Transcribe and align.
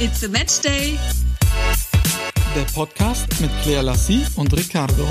It's 0.00 0.22
a 0.22 0.28
Match 0.28 0.60
Day. 0.60 0.96
Der 2.54 2.62
Podcast 2.72 3.26
mit 3.40 3.50
Claire 3.64 3.82
Lassie 3.82 4.24
und 4.36 4.56
Ricardo. 4.56 5.04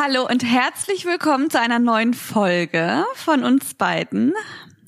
Hallo 0.00 0.28
und 0.28 0.44
herzlich 0.44 1.06
willkommen 1.06 1.50
zu 1.50 1.58
einer 1.58 1.80
neuen 1.80 2.14
Folge 2.14 3.04
von 3.14 3.42
uns 3.42 3.74
beiden. 3.74 4.32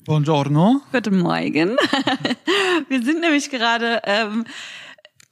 Buongiorno. 0.05 0.79
Guten 0.93 1.19
Morgen. 1.19 1.75
Wir 2.87 3.03
sind 3.03 3.19
nämlich 3.19 3.49
gerade 3.49 4.03
ähm, 4.05 4.45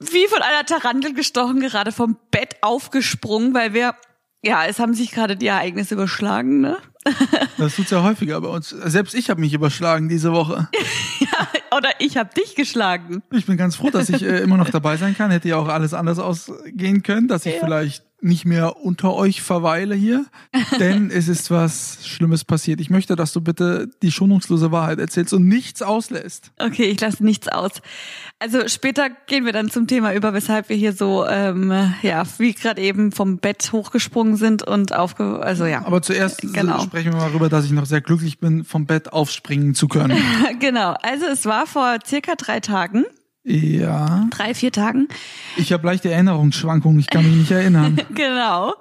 wie 0.00 0.26
von 0.26 0.42
einer 0.42 0.66
Tarantel 0.66 1.14
gestochen, 1.14 1.60
gerade 1.60 1.92
vom 1.92 2.18
Bett 2.30 2.56
aufgesprungen, 2.60 3.54
weil 3.54 3.72
wir, 3.72 3.94
ja, 4.42 4.64
es 4.66 4.78
haben 4.78 4.94
sich 4.94 5.10
gerade 5.12 5.36
die 5.36 5.46
Ereignisse 5.46 5.94
überschlagen, 5.94 6.60
ne? 6.60 6.76
Das 7.58 7.76
tut's 7.76 7.90
ja 7.90 8.02
häufiger 8.02 8.40
bei 8.40 8.48
uns. 8.48 8.68
Selbst 8.70 9.14
ich 9.14 9.28
habe 9.30 9.40
mich 9.40 9.52
überschlagen 9.54 10.08
diese 10.08 10.32
Woche. 10.32 10.68
ja, 11.20 11.48
oder 11.76 11.90
ich 11.98 12.16
habe 12.16 12.30
dich 12.34 12.54
geschlagen. 12.54 13.22
Ich 13.32 13.46
bin 13.46 13.56
ganz 13.56 13.76
froh, 13.76 13.90
dass 13.90 14.08
ich 14.08 14.22
äh, 14.22 14.38
immer 14.38 14.56
noch 14.56 14.70
dabei 14.70 14.96
sein 14.96 15.16
kann. 15.16 15.30
Hätte 15.30 15.48
ja 15.48 15.56
auch 15.56 15.68
alles 15.68 15.94
anders 15.94 16.18
ausgehen 16.18 17.02
können, 17.02 17.28
dass 17.28 17.44
ich 17.46 17.54
Ja. 17.54 17.60
vielleicht 17.60 18.04
nicht 18.22 18.44
mehr 18.44 18.76
unter 18.84 19.14
euch 19.14 19.42
verweile 19.42 19.94
hier. 19.94 20.24
Denn 20.78 21.10
es 21.10 21.28
ist 21.28 21.50
was 21.50 22.06
Schlimmes 22.06 22.44
passiert. 22.44 22.80
Ich 22.80 22.90
möchte, 22.90 23.16
dass 23.16 23.32
du 23.32 23.40
bitte 23.40 23.88
die 24.02 24.10
schonungslose 24.12 24.70
Wahrheit 24.72 24.98
erzählst 24.98 25.32
und 25.32 25.46
nichts 25.48 25.82
auslässt. 25.82 26.52
Okay, 26.58 26.84
ich 26.84 27.00
lasse 27.00 27.24
nichts 27.24 27.48
aus. 27.48 27.72
Also 28.38 28.66
später 28.68 29.08
gehen 29.26 29.44
wir 29.44 29.52
dann 29.52 29.70
zum 29.70 29.86
Thema 29.86 30.14
über, 30.14 30.32
weshalb 30.34 30.68
wir 30.68 30.76
hier 30.76 30.92
so, 30.92 31.26
ähm, 31.26 31.72
ja, 32.02 32.24
wie 32.38 32.52
gerade 32.52 32.80
eben 32.80 33.12
vom 33.12 33.38
Bett 33.38 33.70
hochgesprungen 33.72 34.36
sind 34.36 34.62
und 34.62 34.94
aufge... 34.94 35.40
Also 35.42 35.66
ja, 35.66 35.84
Aber 35.84 36.02
zuerst 36.02 36.42
Genau. 36.52 36.80
sprechen 36.80 37.12
wir 37.12 37.18
mal 37.18 37.28
darüber, 37.28 37.48
dass 37.48 37.64
ich 37.64 37.72
noch 37.72 37.86
sehr 37.86 38.00
glücklich 38.00 38.38
bin, 38.38 38.64
vom 38.64 38.86
Bett 38.86 39.12
aufspringen 39.12 39.74
zu 39.74 39.88
können. 39.88 40.18
genau. 40.60 40.94
Also 41.02 41.26
es 41.26 41.46
war 41.46 41.66
vor 41.66 41.98
circa 42.06 42.34
drei 42.36 42.60
Tagen, 42.60 43.04
Ja. 43.44 44.28
drei, 44.30 44.54
vier 44.54 44.70
Tagen, 44.72 45.08
Ich 45.56 45.72
habe 45.72 45.84
leichte 45.86 46.10
Erinnerungsschwankungen, 46.10 47.00
ich 47.00 47.08
kann 47.08 47.24
mich 47.28 47.36
nicht 47.36 47.50
erinnern. 47.50 48.00
genau. 48.14 48.74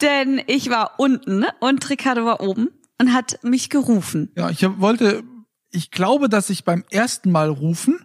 Denn 0.00 0.40
ich 0.46 0.70
war 0.70 0.94
unten 0.98 1.44
und 1.60 1.88
Ricardo 1.88 2.24
war 2.24 2.40
oben 2.40 2.68
und 3.00 3.12
hat 3.12 3.38
mich 3.44 3.70
gerufen. 3.70 4.30
Ja, 4.36 4.50
ich 4.50 4.64
hab, 4.64 4.80
wollte, 4.80 5.22
ich 5.70 5.90
glaube, 5.92 6.28
dass 6.28 6.50
ich 6.50 6.64
beim 6.64 6.82
ersten 6.90 7.30
Mal 7.30 7.48
rufen 7.48 8.00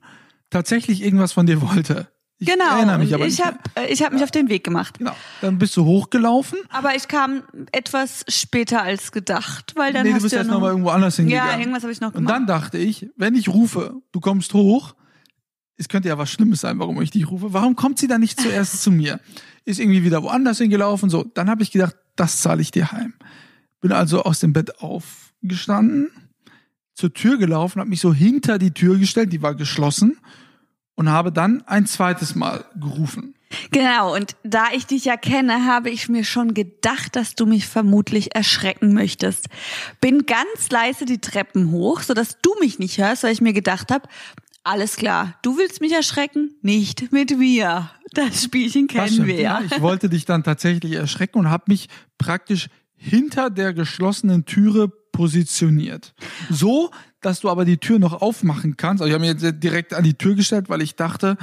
tatsächlich 0.51 1.01
irgendwas 1.03 1.31
von 1.33 1.45
dir 1.47 1.61
wollte. 1.61 2.07
Ich 2.37 2.47
Genau. 2.47 2.75
erinnere 2.75 2.97
mich 2.97 3.13
aber 3.13 3.27
ich 3.27 3.39
habe 3.45 3.57
ich 3.87 4.01
hab 4.03 4.13
mich 4.13 4.23
auf 4.23 4.31
den 4.31 4.49
Weg 4.49 4.63
gemacht. 4.63 4.97
Genau. 4.97 5.15
Dann 5.41 5.59
bist 5.59 5.77
du 5.77 5.85
hochgelaufen. 5.85 6.57
Aber 6.69 6.95
ich 6.95 7.07
kam 7.07 7.43
etwas 7.71 8.25
später 8.27 8.81
als 8.81 9.11
gedacht, 9.11 9.73
weil 9.75 9.93
dann 9.93 10.03
nee, 10.07 10.11
hast 10.13 10.21
du 10.21 10.23
bist 10.23 10.33
ja 10.33 10.39
erst 10.39 10.49
noch, 10.51 10.59
mal 10.59 10.69
irgendwo 10.69 10.89
anders 10.89 11.15
hingegangen. 11.17 11.51
Ja, 11.53 11.59
irgendwas 11.59 11.83
habe 11.83 11.91
ich 11.93 12.01
noch 12.01 12.09
Und 12.09 12.13
gemacht. 12.15 12.33
dann 12.35 12.47
dachte 12.47 12.77
ich, 12.79 13.09
wenn 13.15 13.35
ich 13.35 13.47
rufe, 13.49 13.93
du 14.11 14.19
kommst 14.19 14.53
hoch, 14.55 14.95
es 15.81 15.87
könnte 15.87 16.09
ja 16.09 16.17
was 16.19 16.29
Schlimmes 16.29 16.61
sein, 16.61 16.77
warum 16.77 17.01
ich 17.01 17.09
dich 17.09 17.29
rufe. 17.29 17.53
Warum 17.53 17.75
kommt 17.75 17.97
sie 17.97 18.07
dann 18.07 18.21
nicht 18.21 18.39
zuerst 18.39 18.83
zu 18.83 18.91
mir? 18.91 19.19
Ist 19.65 19.79
irgendwie 19.79 20.03
wieder 20.03 20.21
woanders 20.21 20.59
hingelaufen. 20.59 21.09
So, 21.09 21.23
dann 21.23 21.49
habe 21.49 21.63
ich 21.63 21.71
gedacht, 21.71 21.95
das 22.15 22.39
zahle 22.41 22.61
ich 22.61 22.69
dir 22.69 22.91
heim. 22.91 23.15
Bin 23.81 23.91
also 23.91 24.21
aus 24.21 24.39
dem 24.39 24.53
Bett 24.53 24.79
aufgestanden, 24.79 26.11
zur 26.93 27.13
Tür 27.13 27.37
gelaufen, 27.39 27.79
habe 27.79 27.89
mich 27.89 27.99
so 27.99 28.13
hinter 28.13 28.59
die 28.59 28.71
Tür 28.71 28.99
gestellt, 28.99 29.33
die 29.33 29.41
war 29.41 29.55
geschlossen 29.55 30.19
und 30.93 31.09
habe 31.09 31.31
dann 31.31 31.63
ein 31.65 31.87
zweites 31.87 32.35
Mal 32.35 32.63
gerufen. 32.79 33.33
Genau, 33.71 34.15
und 34.15 34.35
da 34.43 34.65
ich 34.73 34.85
dich 34.85 35.05
ja 35.05 35.17
kenne, 35.17 35.65
habe 35.65 35.89
ich 35.89 36.09
mir 36.09 36.23
schon 36.23 36.53
gedacht, 36.53 37.15
dass 37.15 37.33
du 37.33 37.47
mich 37.47 37.65
vermutlich 37.65 38.35
erschrecken 38.35 38.93
möchtest. 38.93 39.47
Bin 39.99 40.27
ganz 40.27 40.69
leise 40.69 41.05
die 41.05 41.19
Treppen 41.19 41.71
hoch, 41.71 42.01
sodass 42.01 42.37
du 42.43 42.53
mich 42.59 42.77
nicht 42.77 42.99
hörst, 42.99 43.23
weil 43.23 43.33
ich 43.33 43.41
mir 43.41 43.53
gedacht 43.53 43.91
habe, 43.91 44.07
alles 44.63 44.95
klar, 44.95 45.35
du 45.41 45.57
willst 45.57 45.81
mich 45.81 45.93
erschrecken? 45.93 46.55
Nicht 46.61 47.11
mit 47.11 47.37
mir. 47.37 47.89
Das 48.13 48.43
Spielchen 48.43 48.87
Das 48.87 48.95
kennen 48.95 49.13
stimmt, 49.13 49.27
wir 49.27 49.41
ja. 49.41 49.61
Ich 49.65 49.81
wollte 49.81 50.09
dich 50.09 50.25
dann 50.25 50.43
tatsächlich 50.43 50.93
erschrecken 50.93 51.39
und 51.39 51.49
habe 51.49 51.65
mich 51.67 51.87
praktisch 52.17 52.67
hinter 52.95 53.49
der 53.49 53.73
geschlossenen 53.73 54.45
Türe 54.45 54.89
positioniert. 55.11 56.13
So, 56.49 56.91
dass 57.21 57.39
du 57.39 57.49
aber 57.49 57.65
die 57.65 57.77
Tür 57.77 57.99
noch 57.99 58.21
aufmachen 58.21 58.77
kannst. 58.77 59.01
Also 59.01 59.09
ich 59.09 59.13
habe 59.13 59.25
mich 59.25 59.41
jetzt 59.41 59.63
direkt 59.63 59.93
an 59.93 60.03
die 60.03 60.13
Tür 60.13 60.35
gestellt, 60.35 60.69
weil 60.69 60.81
ich 60.81 60.95
dachte, 60.95 61.37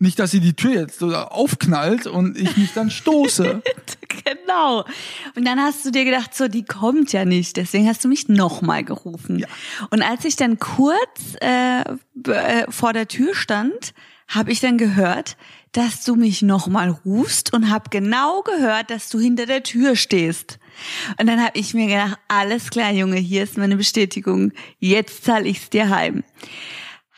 nicht, 0.00 0.18
dass 0.18 0.30
sie 0.30 0.40
die 0.40 0.54
Tür 0.54 0.72
jetzt 0.72 0.98
so 0.98 1.14
aufknallt 1.14 2.06
und 2.06 2.38
ich 2.38 2.56
mich 2.56 2.72
dann 2.72 2.90
stoße. 2.90 3.62
Genau. 4.24 4.84
Und 5.34 5.44
dann 5.44 5.60
hast 5.60 5.84
du 5.84 5.90
dir 5.90 6.04
gedacht, 6.04 6.34
so, 6.34 6.48
die 6.48 6.64
kommt 6.64 7.12
ja 7.12 7.24
nicht. 7.24 7.56
Deswegen 7.56 7.88
hast 7.88 8.04
du 8.04 8.08
mich 8.08 8.28
nochmal 8.28 8.84
gerufen. 8.84 9.38
Ja. 9.38 9.46
Und 9.90 10.02
als 10.02 10.24
ich 10.24 10.36
dann 10.36 10.58
kurz 10.58 11.36
äh, 11.40 11.80
äh, 11.80 12.66
vor 12.68 12.92
der 12.92 13.08
Tür 13.08 13.34
stand, 13.34 13.94
habe 14.28 14.52
ich 14.52 14.60
dann 14.60 14.78
gehört, 14.78 15.36
dass 15.72 16.04
du 16.04 16.16
mich 16.16 16.42
nochmal 16.42 16.90
rufst 17.04 17.52
und 17.52 17.70
habe 17.70 17.90
genau 17.90 18.42
gehört, 18.42 18.90
dass 18.90 19.08
du 19.08 19.18
hinter 19.18 19.46
der 19.46 19.62
Tür 19.62 19.96
stehst. 19.96 20.58
Und 21.18 21.26
dann 21.26 21.40
habe 21.40 21.58
ich 21.58 21.72
mir 21.72 21.86
gedacht, 21.86 22.18
alles 22.28 22.70
klar, 22.70 22.92
Junge, 22.92 23.16
hier 23.16 23.44
ist 23.44 23.58
meine 23.58 23.76
Bestätigung. 23.76 24.52
Jetzt 24.78 25.24
zahl 25.24 25.46
ich's 25.46 25.70
dir 25.70 25.88
heim. 25.88 26.24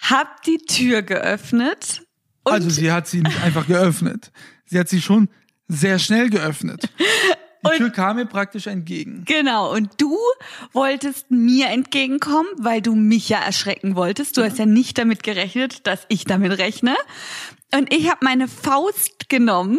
Hab 0.00 0.42
die 0.42 0.58
Tür 0.58 1.02
geöffnet 1.02 2.02
und 2.44 2.52
Also 2.52 2.70
sie 2.70 2.90
hat 2.90 3.06
sie 3.06 3.22
nicht 3.22 3.42
einfach 3.42 3.66
geöffnet. 3.66 4.32
Sie 4.64 4.78
hat 4.78 4.88
sie 4.88 5.00
schon 5.00 5.28
sehr 5.68 5.98
schnell 5.98 6.30
geöffnet. 6.30 6.88
Die 7.64 7.76
Tür 7.76 7.90
kam 7.90 8.16
mir 8.16 8.26
praktisch 8.26 8.66
entgegen. 8.66 9.24
Genau, 9.24 9.72
und 9.72 9.90
du 9.98 10.16
wolltest 10.72 11.30
mir 11.30 11.68
entgegenkommen, 11.68 12.48
weil 12.58 12.82
du 12.82 12.94
mich 12.94 13.28
ja 13.28 13.38
erschrecken 13.38 13.94
wolltest. 13.94 14.36
Du 14.36 14.42
hast 14.42 14.58
ja 14.58 14.66
nicht 14.66 14.98
damit 14.98 15.22
gerechnet, 15.22 15.86
dass 15.86 16.04
ich 16.08 16.24
damit 16.24 16.58
rechne. 16.58 16.96
Und 17.72 17.92
ich 17.94 18.10
habe 18.10 18.18
meine 18.22 18.48
Faust 18.48 19.28
genommen. 19.28 19.78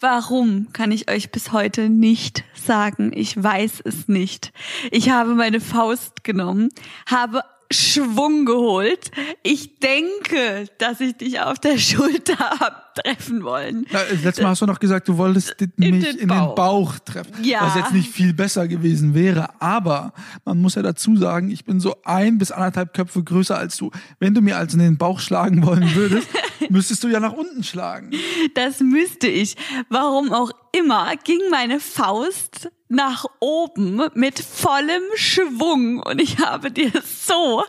Warum, 0.00 0.68
kann 0.72 0.92
ich 0.92 1.10
euch 1.10 1.32
bis 1.32 1.50
heute 1.50 1.88
nicht 1.88 2.44
sagen. 2.54 3.10
Ich 3.14 3.42
weiß 3.42 3.80
es 3.84 4.06
nicht. 4.06 4.52
Ich 4.90 5.10
habe 5.10 5.34
meine 5.34 5.60
Faust 5.60 6.22
genommen, 6.22 6.68
habe 7.06 7.42
Schwung 7.70 8.46
geholt. 8.46 9.10
Ich 9.42 9.78
denke, 9.78 10.66
dass 10.78 11.00
ich 11.00 11.16
dich 11.16 11.40
auf 11.40 11.58
der 11.58 11.76
Schulter 11.78 12.38
hab 12.60 12.94
treffen 12.94 13.44
wollen. 13.44 13.86
Na, 13.90 14.00
Letztes 14.22 14.40
Mal 14.40 14.50
hast 14.50 14.62
du 14.62 14.66
noch 14.66 14.80
gesagt, 14.80 15.06
du 15.08 15.18
wolltest 15.18 15.60
mich 15.60 15.70
den 15.76 16.02
in 16.02 16.28
den 16.28 16.54
Bauch 16.54 16.98
treffen. 16.98 17.44
Ja. 17.44 17.62
Was 17.62 17.76
jetzt 17.76 17.92
nicht 17.92 18.10
viel 18.10 18.32
besser 18.32 18.66
gewesen 18.68 19.14
wäre. 19.14 19.48
Aber 19.60 20.12
man 20.44 20.60
muss 20.60 20.76
ja 20.76 20.82
dazu 20.82 21.16
sagen, 21.16 21.50
ich 21.50 21.64
bin 21.64 21.78
so 21.80 21.96
ein 22.04 22.38
bis 22.38 22.50
anderthalb 22.50 22.94
Köpfe 22.94 23.22
größer 23.22 23.56
als 23.56 23.76
du. 23.76 23.90
Wenn 24.18 24.34
du 24.34 24.40
mir 24.40 24.56
also 24.56 24.78
in 24.78 24.82
den 24.82 24.98
Bauch 24.98 25.20
schlagen 25.20 25.64
wollen 25.64 25.90
würdest, 25.94 26.28
müsstest 26.70 27.04
du 27.04 27.08
ja 27.08 27.20
nach 27.20 27.34
unten 27.34 27.62
schlagen. 27.62 28.10
Das 28.54 28.80
müsste 28.80 29.28
ich. 29.28 29.56
Warum 29.90 30.32
auch 30.32 30.50
immer 30.72 31.14
ging 31.22 31.40
meine 31.50 31.80
Faust 31.80 32.70
nach 32.88 33.26
oben 33.40 34.00
mit 34.14 34.38
vollem 34.38 35.02
Schwung 35.14 36.00
und 36.00 36.20
ich 36.20 36.38
habe 36.38 36.70
dir 36.70 36.90
so 37.04 37.64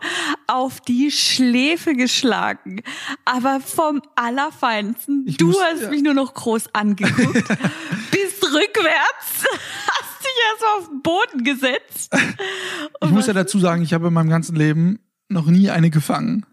auf 0.48 0.80
die 0.82 1.12
Schläfe 1.12 1.94
geschlagen. 1.94 2.82
Aber 3.26 3.60
vom 3.60 4.02
Allerfeinsten. 4.16 5.26
Ich 5.28 5.38
du 5.38 5.48
muss- 5.48 5.58
hast 5.62 5.82
ja. 5.84 5.90
mich 5.90 6.02
nur 6.04 6.14
noch 6.14 6.34
groß 6.34 6.74
angeguckt, 6.74 7.48
bist 8.12 8.44
rückwärts, 8.44 9.46
hast 9.88 10.22
dich 10.22 10.38
erstmal 10.52 10.78
auf 10.80 10.88
den 10.90 11.02
Boden 11.02 11.44
gesetzt. 11.44 12.16
Ich 13.04 13.10
muss 13.12 13.28
ja 13.28 13.34
dazu 13.34 13.60
sagen, 13.60 13.82
ich 13.82 13.94
habe 13.94 14.08
in 14.08 14.14
meinem 14.14 14.30
ganzen 14.30 14.56
Leben 14.56 15.00
noch 15.28 15.48
nie 15.48 15.70
eine 15.70 15.90
gefangen. 15.90 16.46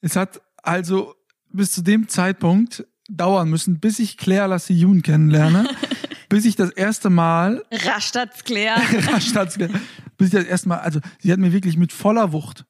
Es 0.00 0.16
hat 0.16 0.40
also 0.62 1.14
bis 1.52 1.72
zu 1.72 1.82
dem 1.82 2.08
Zeitpunkt 2.08 2.86
dauern 3.08 3.50
müssen, 3.50 3.80
bis 3.80 3.98
ich 3.98 4.16
Claire 4.16 4.46
Lassie 4.48 5.00
kennenlerne, 5.02 5.68
bis 6.30 6.46
ich 6.46 6.56
das 6.56 6.70
erste 6.70 7.10
Mal 7.10 7.62
Rastatz 7.70 8.44
Claire. 8.44 8.80
Rastatz, 9.12 9.58
bis 9.58 10.28
ich 10.28 10.30
das 10.30 10.44
erste 10.44 10.70
Mal, 10.70 10.78
also 10.78 11.00
sie 11.18 11.30
hat 11.30 11.38
mir 11.38 11.52
wirklich 11.52 11.76
mit 11.76 11.92
voller 11.92 12.32
Wucht 12.32 12.64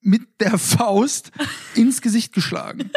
mit 0.00 0.22
der 0.38 0.56
Faust 0.56 1.32
ins 1.74 2.00
Gesicht 2.00 2.32
geschlagen. 2.32 2.90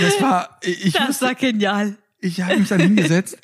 Das 0.00 0.22
war, 0.22 0.58
ich 0.62 0.94
Das 0.94 1.08
musste, 1.08 1.26
war 1.26 1.34
genial. 1.34 1.98
ich 2.18 2.40
habe 2.40 2.56
mich 2.56 2.68
dann 2.68 2.80
hingesetzt 2.80 3.36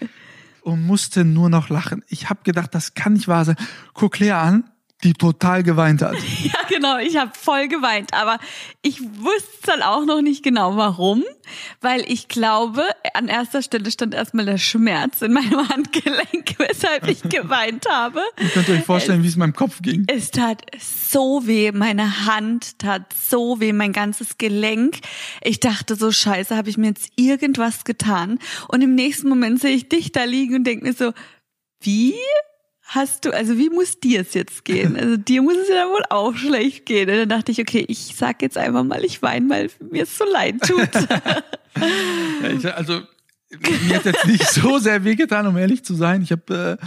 und 0.63 0.87
musste 0.87 1.25
nur 1.27 1.51
noch 1.51 1.69
lachen. 1.69 2.03
Ich 2.09 2.31
habe 2.31 2.41
gedacht, 2.43 2.75
das 2.75 2.95
kann 2.95 3.13
nicht 3.13 3.29
wahr 3.29 3.45
sein. 3.45 3.57
Guck 3.93 4.15
Claire 4.15 4.39
an, 4.39 4.71
die 5.07 5.15
total 5.15 5.63
geweint 5.63 6.03
hat. 6.03 6.17
Ja, 6.47 6.61
genau, 6.69 6.99
ich 6.99 7.17
habe 7.17 7.33
voll 7.35 7.67
geweint, 7.67 8.13
aber 8.13 8.39
ich 8.83 9.01
wusste 9.01 9.67
dann 9.67 9.83
auch 9.83 10.05
noch 10.05 10.21
nicht 10.21 10.45
genau 10.45 10.77
warum, 10.77 11.25
weil 11.81 12.03
ich 12.07 12.29
glaube, 12.29 12.85
an 13.15 13.29
erster 13.29 13.63
Stelle 13.63 13.91
stand 13.91 14.15
erstmal 14.15 14.45
der 14.45 14.59
Schmerz 14.59 15.23
in 15.23 15.33
meinem 15.33 15.69
Handgelenk, 15.69 16.55
weshalb 16.59 17.09
ich 17.09 17.23
geweint 17.23 17.87
habe. 17.89 18.21
Ihr 18.39 18.49
könnt 18.51 18.69
euch 18.69 18.85
vorstellen, 18.85 19.23
wie 19.23 19.29
es 19.29 19.35
in 19.35 19.41
meinem 19.41 19.55
Kopf 19.55 19.81
ging. 19.83 20.05
Es 20.09 20.31
tat 20.31 20.63
so 20.79 21.47
weh, 21.47 21.73
meine 21.73 22.27
Hand 22.27 22.79
tat 22.79 23.13
so 23.13 23.61
weh, 23.61 23.73
mein 23.73 23.93
ganzes 23.93 24.39
Gelenk. 24.39 24.99
Ich 25.43 25.59
dachte 25.59 25.97
so, 25.97 26.13
scheiße, 26.13 26.57
habe 26.57 26.71
ich 26.71 26.77
mir 26.77 26.89
jetzt 26.89 27.11
irgendwas 27.17 27.85
getan? 27.85 28.39
Und 28.69 28.83
im 28.83 28.95
nächsten 28.95 29.29
Moment 29.29 29.61
sehe 29.61 29.75
ich 29.75 29.89
dich 29.89 30.13
da 30.13 30.25
liegen 30.25 30.57
und 30.57 30.65
denke 30.65 30.87
mir 30.87 30.93
so, 30.93 31.13
wie? 31.81 32.15
Hast 32.87 33.25
du, 33.25 33.35
also 33.35 33.59
wie 33.59 33.69
muss 33.69 34.01
dir 34.01 34.21
es 34.23 34.35
jetzt 34.35 34.65
gehen? 34.65 34.97
Also 35.07 35.17
dir 35.17 35.43
muss 35.43 35.57
es 35.57 35.69
ja 35.69 35.87
wohl 35.89 36.03
auch 36.11 36.35
schlecht 36.35 36.87
gehen. 36.87 37.09
Und 37.11 37.17
dann 37.17 37.29
dachte 37.29 37.53
ich, 37.53 37.61
okay, 37.61 37.85
ich 37.89 38.15
sag 38.17 38.43
jetzt 38.43 38.57
einfach 38.57 38.85
mal, 38.85 39.05
ich 39.05 39.23
weine, 39.23 39.49
weil 39.51 39.71
mir 39.91 40.05
es 40.05 40.17
so 40.17 40.25
leid 40.25 40.61
tut. 40.63 40.89
Ja, 42.43 42.49
ich, 42.49 42.75
also 42.75 43.03
mir 43.61 43.97
hat 43.97 44.07
jetzt 44.07 44.27
nicht 44.27 44.49
so 44.49 44.79
sehr 44.79 45.05
wehgetan, 45.05 45.47
um 45.47 45.59
ehrlich 45.59 45.85
zu 45.85 45.95
sein. 45.95 46.23
Ich 46.23 46.33
habe 46.33 46.79
äh, 46.81 46.87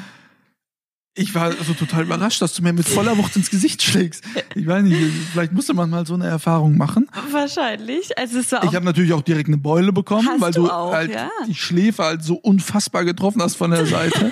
ich 1.19 1.35
war 1.35 1.45
also 1.45 1.73
total 1.73 2.03
überrascht, 2.03 2.41
dass 2.41 2.53
du 2.53 2.63
mir 2.63 2.71
mit 2.71 2.87
voller 2.87 3.17
Wucht 3.17 3.35
ins 3.35 3.49
Gesicht 3.49 3.83
schlägst. 3.83 4.23
Ich 4.55 4.65
weiß 4.65 4.83
nicht, 4.83 4.97
vielleicht 5.33 5.51
musste 5.51 5.73
man 5.73 5.89
mal 5.89 6.05
so 6.05 6.13
eine 6.13 6.27
Erfahrung 6.27 6.77
machen. 6.77 7.09
Wahrscheinlich. 7.31 8.17
Also 8.17 8.39
es 8.39 8.51
war 8.51 8.63
Ich 8.63 8.73
habe 8.73 8.85
natürlich 8.85 9.11
auch 9.11 9.21
direkt 9.21 9.49
eine 9.49 9.57
Beule 9.57 9.91
bekommen, 9.91 10.29
weil 10.39 10.53
du 10.53 10.63
du, 10.63 10.71
auch, 10.71 10.93
halt 10.93 11.13
ja. 11.13 11.29
die 11.45 11.55
Schläfe 11.55 12.03
halt 12.03 12.23
so 12.23 12.35
unfassbar 12.35 13.03
getroffen 13.03 13.41
hast 13.41 13.55
von 13.55 13.71
der 13.71 13.85
Seite. 13.85 14.31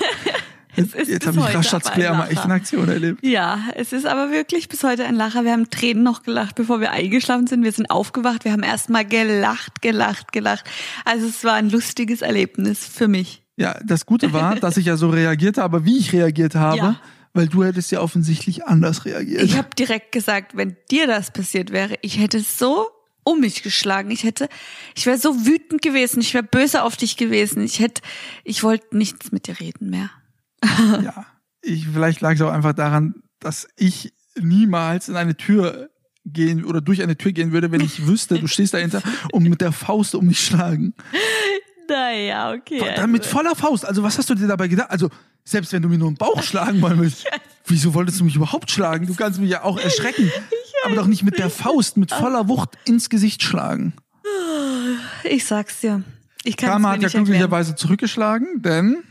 Es 0.77 0.93
jetzt 0.93 0.95
ist 0.95 1.09
jetzt 1.09 1.27
habe 1.27 1.37
ich 1.37 1.43
heute 1.43 1.57
Raschatz 1.57 1.85
aber 1.87 1.95
Claire 1.95 2.11
ein 2.13 2.17
mal 2.19 2.27
echt 2.31 2.45
in 2.45 2.51
Aktion 2.51 2.89
erlebt. 2.89 3.19
Ja, 3.25 3.59
es 3.75 3.93
ist 3.93 4.05
aber 4.05 4.31
wirklich 4.31 4.69
bis 4.69 4.83
heute 4.83 5.05
ein 5.05 5.15
Lacher. 5.15 5.43
Wir 5.43 5.51
haben 5.51 5.69
Tränen 5.69 6.03
noch 6.03 6.23
gelacht, 6.23 6.55
bevor 6.55 6.79
wir 6.79 6.91
eingeschlafen 6.91 7.47
sind. 7.47 7.63
Wir 7.63 7.71
sind 7.71 7.89
aufgewacht. 7.89 8.45
Wir 8.45 8.51
haben 8.51 8.63
erstmal 8.63 9.05
gelacht, 9.05 9.81
gelacht, 9.81 10.31
gelacht. 10.31 10.65
Also 11.05 11.27
es 11.27 11.43
war 11.43 11.53
ein 11.53 11.69
lustiges 11.69 12.21
Erlebnis 12.21 12.85
für 12.85 13.07
mich. 13.07 13.43
Ja, 13.55 13.79
das 13.83 14.05
Gute 14.05 14.33
war, 14.33 14.55
dass 14.55 14.77
ich 14.77 14.85
ja 14.85 14.97
so 14.97 15.09
reagierte, 15.09 15.63
aber 15.63 15.83
wie 15.83 15.97
ich 15.97 16.13
reagiert 16.13 16.53
habe, 16.55 16.77
Ja. 16.77 17.01
weil 17.33 17.47
du 17.47 17.63
hättest 17.63 17.91
ja 17.91 18.01
offensichtlich 18.01 18.65
anders 18.65 19.03
reagiert. 19.05 19.41
Ich 19.43 19.57
habe 19.57 19.69
direkt 19.77 20.11
gesagt, 20.11 20.55
wenn 20.55 20.77
dir 20.91 21.07
das 21.07 21.31
passiert 21.31 21.71
wäre, 21.71 21.95
ich 22.01 22.19
hätte 22.19 22.39
so 22.39 22.87
um 23.23 23.41
mich 23.41 23.61
geschlagen. 23.63 24.09
Ich 24.11 24.23
hätte, 24.23 24.47
ich 24.95 25.05
wäre 25.05 25.17
so 25.17 25.45
wütend 25.45 25.81
gewesen. 25.81 26.21
Ich 26.21 26.33
wäre 26.33 26.43
böse 26.43 26.83
auf 26.83 26.95
dich 26.95 27.17
gewesen. 27.17 27.61
Ich 27.63 27.79
hätte, 27.79 28.01
ich 28.45 28.63
wollte 28.63 28.95
nichts 28.95 29.31
mit 29.33 29.47
dir 29.47 29.59
reden 29.59 29.89
mehr. 29.89 30.09
ja, 31.03 31.25
ich, 31.61 31.87
vielleicht 31.87 32.21
lag 32.21 32.33
es 32.33 32.41
auch 32.41 32.51
einfach 32.51 32.73
daran, 32.73 33.15
dass 33.39 33.67
ich 33.75 34.13
niemals 34.39 35.09
in 35.09 35.15
eine 35.15 35.35
Tür 35.35 35.89
gehen 36.25 36.65
oder 36.65 36.81
durch 36.81 37.01
eine 37.01 37.17
Tür 37.17 37.31
gehen 37.31 37.51
würde, 37.51 37.71
wenn 37.71 37.81
ich 37.81 38.05
wüsste, 38.05 38.39
du 38.39 38.47
stehst 38.47 38.73
dahinter 38.73 39.01
und 39.31 39.43
mit 39.43 39.61
der 39.61 39.71
Faust 39.71 40.15
um 40.15 40.25
mich 40.25 40.39
schlagen. 40.39 40.93
Naja, 41.89 42.53
okay. 42.53 42.81
Dann 42.95 43.11
mit 43.11 43.25
voller 43.25 43.55
Faust. 43.55 43.85
Also 43.85 44.03
was 44.03 44.17
hast 44.17 44.29
du 44.29 44.35
dir 44.35 44.47
dabei 44.47 44.67
gedacht? 44.67 44.91
Also 44.91 45.09
selbst 45.45 45.71
wenn 45.71 45.81
du 45.81 45.89
mir 45.89 45.97
nur 45.97 46.09
einen 46.09 46.17
Bauch 46.17 46.43
schlagen 46.43 46.81
wollen 46.81 46.99
willst, 46.99 47.25
wieso 47.65 47.93
wolltest 47.93 48.19
du 48.19 48.25
mich 48.25 48.35
überhaupt 48.35 48.69
schlagen? 48.69 49.07
Du 49.07 49.15
kannst 49.15 49.39
mich 49.39 49.49
ja 49.49 49.63
auch 49.63 49.79
erschrecken, 49.79 50.29
aber 50.85 50.95
doch 50.95 51.07
nicht 51.07 51.23
mit 51.23 51.39
der 51.39 51.49
Faust, 51.49 51.97
mit 51.97 52.11
voller 52.11 52.49
Wucht 52.49 52.77
ins 52.85 53.09
Gesicht 53.09 53.41
schlagen. 53.41 53.93
Ich 55.23 55.45
sag's 55.45 55.79
dir. 55.79 56.03
Ich 56.43 56.57
kann 56.57 56.69
Karma 56.69 56.91
hat 56.91 57.01
ja 57.01 57.09
glücklicherweise 57.09 57.75
zurückgeschlagen, 57.75 58.61
denn 58.61 59.03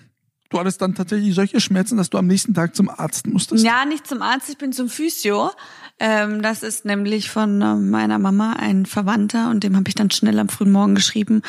du 0.51 0.59
hattest 0.59 0.81
dann 0.81 0.95
tatsächlich 0.95 1.35
solche 1.35 1.61
Schmerzen, 1.61 1.97
dass 1.97 2.11
du 2.11 2.19
am 2.19 2.27
nächsten 2.27 2.55
Tag 2.55 2.75
zum 2.75 2.89
Arzt 2.89 3.27
musstest. 3.27 3.65
Ja, 3.65 3.85
nicht 3.85 4.07
zum 4.07 4.23
Arzt, 4.23 4.49
ich 4.49 4.59
bin 4.59 4.73
zum 4.73 4.89
Physio. 4.89 5.51
Ähm, 5.99 6.43
das 6.43 6.63
ist 6.63 6.85
nämlich 6.85 7.31
von 7.31 7.63
äh, 7.63 7.75
meiner 7.75 8.19
Mama 8.19 8.55
ein 8.59 8.87
Verwandter 8.87 9.51
und 9.51 9.65
dem 9.65 9.77
habe 9.77 9.89
ich 9.89 9.95
dann 9.95 10.11
schnell 10.11 10.39
am 10.39 10.49
frühen 10.49 10.73
Morgen 10.73 10.95
geschrieben 10.95 11.43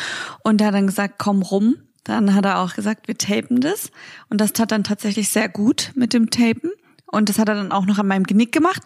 und 0.44 0.60
der 0.60 0.68
hat 0.68 0.74
dann 0.74 0.88
gesagt, 0.88 1.16
komm 1.18 1.42
rum. 1.42 1.76
Dann 2.04 2.34
hat 2.34 2.46
er 2.46 2.60
auch 2.60 2.74
gesagt, 2.74 3.10
wir 3.10 3.18
tapen 3.18 3.60
das 3.60 3.92
und 4.30 4.40
das 4.40 4.54
tat 4.54 4.72
dann 4.72 4.86
tatsächlich 4.86 5.28
sehr 5.28 5.50
gut 5.50 5.92
mit 5.96 6.14
dem 6.14 6.30
Tapen 6.30 6.72
und 7.06 7.28
das 7.28 7.38
hat 7.38 7.50
er 7.50 7.56
dann 7.56 7.74
auch 7.74 7.86
noch 7.86 8.00
an 8.00 8.08
meinem 8.08 8.24
Genick 8.24 8.54
gemacht 8.54 8.82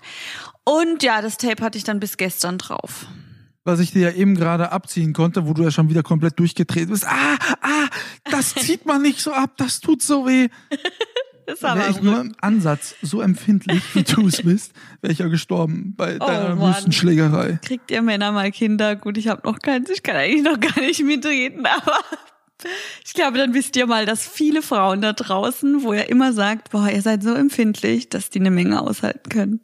und 0.64 1.04
ja, 1.04 1.22
das 1.22 1.38
Tape 1.38 1.64
hatte 1.64 1.78
ich 1.78 1.84
dann 1.84 2.00
bis 2.00 2.18
gestern 2.18 2.58
drauf. 2.58 3.06
Was 3.64 3.80
ich 3.80 3.92
dir 3.92 4.10
ja 4.10 4.16
eben 4.16 4.36
gerade 4.36 4.72
abziehen 4.72 5.14
konnte, 5.14 5.48
wo 5.48 5.54
du 5.54 5.64
ja 5.64 5.72
schon 5.72 5.90
wieder 5.90 6.04
komplett 6.04 6.40
durchgedreht 6.40 6.90
bist. 6.90 7.06
Ah, 7.08 7.38
ah, 7.62 7.88
das 8.30 8.56
zieht 8.56 8.86
man 8.86 9.02
nicht 9.02 9.20
so 9.20 9.32
ab, 9.32 9.52
das 9.58 9.80
tut 9.80 10.02
so 10.02 10.26
weh. 10.28 10.50
Das 11.48 11.64
Wäre 11.64 11.90
ich 11.90 12.02
nur 12.02 12.22
im 12.22 12.36
Ansatz 12.40 12.96
so 13.02 13.20
empfindlich, 13.20 13.82
wie 13.94 14.04
du 14.04 14.28
es 14.28 14.42
bist, 14.44 14.74
wäre 15.02 15.12
ich 15.12 15.20
ja 15.20 15.28
gestorben 15.28 15.96
bei 15.98 16.18
deiner 16.18 16.54
Oh, 16.54 16.56
Mann. 16.56 16.76
Wüstenschlägerei. 16.76 17.60
Kriegt 17.66 17.92
ihr 17.92 18.02
Männer 18.04 18.32
mal 18.32 18.52
Kinder? 18.52 18.96
Gut, 18.96 19.18
ich 19.18 19.28
habe 19.28 19.42
noch 19.44 19.60
keins, 19.60 19.90
ich 19.90 20.04
kann 20.04 20.16
eigentlich 20.16 20.44
noch 20.44 20.60
gar 20.60 20.80
nicht 20.80 21.04
mitreden, 21.04 21.66
aber 21.66 22.00
ich 23.04 23.14
glaube, 23.14 23.38
dann 23.38 23.54
wisst 23.54 23.76
ihr 23.76 23.88
mal, 23.88 24.06
dass 24.06 24.26
viele 24.28 24.62
Frauen 24.62 25.02
da 25.02 25.14
draußen, 25.14 25.84
wo 25.84 25.94
ihr 25.94 26.08
immer 26.10 26.32
sagt, 26.32 26.70
boah, 26.72 26.90
ihr 26.90 27.02
seid 27.02 27.24
so 27.24 27.34
empfindlich, 27.34 28.08
dass 28.08 28.30
die 28.30 28.40
eine 28.40 28.52
Menge 28.52 28.80
aushalten 28.82 29.30
können. 29.30 29.62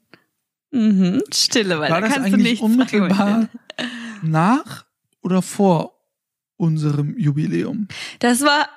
Mhm, 0.72 1.22
Stille, 1.34 1.80
weil 1.80 1.90
War 1.92 2.02
da 2.02 2.08
das 2.08 2.16
kannst 2.16 2.30
du 2.30 2.34
eigentlich 2.36 2.52
nichts 2.52 2.62
unmittelbar 2.66 3.20
argumentieren. 3.20 3.50
nach 4.24 4.86
oder 5.22 5.42
vor 5.42 5.94
unserem 6.58 7.18
Jubiläum? 7.18 7.88
Das 8.20 8.42
war, 8.42 8.68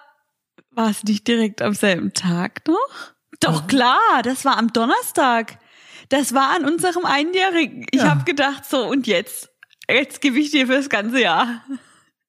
war 0.70 0.90
es 0.90 1.02
nicht 1.04 1.26
direkt 1.26 1.62
am 1.62 1.74
selben 1.74 2.12
Tag 2.12 2.62
noch? 2.68 3.12
Doch 3.40 3.66
klar, 3.66 4.22
das 4.22 4.44
war 4.44 4.58
am 4.58 4.72
Donnerstag. 4.72 5.58
Das 6.10 6.34
war 6.34 6.54
an 6.56 6.64
unserem 6.64 7.04
Einjährigen. 7.04 7.86
Ich 7.90 8.00
Ja. 8.02 8.10
habe 8.10 8.24
gedacht, 8.24 8.64
so 8.68 8.86
und 8.86 9.06
jetzt, 9.06 9.48
jetzt 9.88 10.20
gebe 10.20 10.38
ich 10.38 10.50
dir 10.50 10.66
fürs 10.66 10.88
ganze 10.90 11.20
Jahr. 11.22 11.62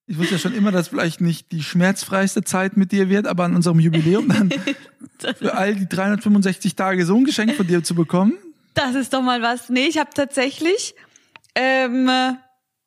Ich 0.07 0.17
wusste 0.17 0.33
ja 0.35 0.39
schon 0.39 0.53
immer, 0.55 0.71
dass 0.71 0.87
vielleicht 0.89 1.21
nicht 1.21 1.51
die 1.51 1.63
schmerzfreiste 1.63 2.43
Zeit 2.43 2.77
mit 2.77 2.91
dir 2.91 3.09
wird, 3.09 3.27
aber 3.27 3.43
an 3.45 3.55
unserem 3.55 3.79
Jubiläum 3.79 4.27
dann 4.29 4.49
für 5.37 5.55
all 5.55 5.75
die 5.75 5.87
365 5.87 6.75
Tage 6.75 7.05
so 7.05 7.15
ein 7.15 7.23
Geschenk 7.25 7.55
von 7.55 7.67
dir 7.67 7.83
zu 7.83 7.95
bekommen. 7.95 8.33
Das 8.73 8.95
ist 8.95 9.13
doch 9.13 9.21
mal 9.21 9.41
was. 9.41 9.69
Nee, 9.69 9.87
ich 9.87 9.97
habe 9.97 10.11
tatsächlich 10.13 10.95
ähm, 11.55 12.07
äh, 12.07 12.33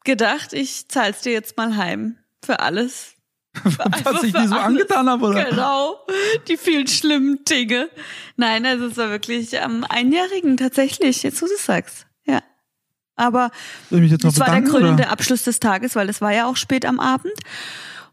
gedacht, 0.04 0.52
ich 0.52 0.88
zahl's 0.88 1.22
dir 1.22 1.32
jetzt 1.32 1.56
mal 1.56 1.76
heim 1.76 2.18
für 2.44 2.60
alles. 2.60 3.12
Was 3.62 4.24
ich 4.24 4.32
für 4.32 4.40
dir 4.40 4.48
so 4.48 4.54
alles. 4.54 4.64
angetan 4.64 5.08
habe, 5.08 5.26
oder? 5.26 5.44
Genau, 5.44 5.96
die 6.48 6.56
vielen 6.56 6.88
schlimmen 6.88 7.44
Dinge. 7.44 7.88
Nein, 8.36 8.66
also 8.66 8.86
es 8.86 8.96
war 8.96 9.10
wirklich 9.10 9.60
am 9.60 9.84
Einjährigen 9.84 10.56
tatsächlich, 10.56 11.22
jetzt 11.22 11.40
wo 11.40 11.46
du 11.46 11.52
es 11.54 11.64
sagst. 11.64 12.06
Ja. 12.24 12.42
Aber 13.14 13.52
ich 13.90 14.18
das 14.18 14.40
war 14.40 14.50
der 14.50 14.62
krönende? 14.62 15.08
Abschluss 15.08 15.44
des 15.44 15.60
Tages, 15.60 15.94
weil 15.94 16.08
es 16.08 16.20
war 16.20 16.32
ja 16.32 16.46
auch 16.46 16.56
spät 16.56 16.84
am 16.84 16.98
Abend. 16.98 17.32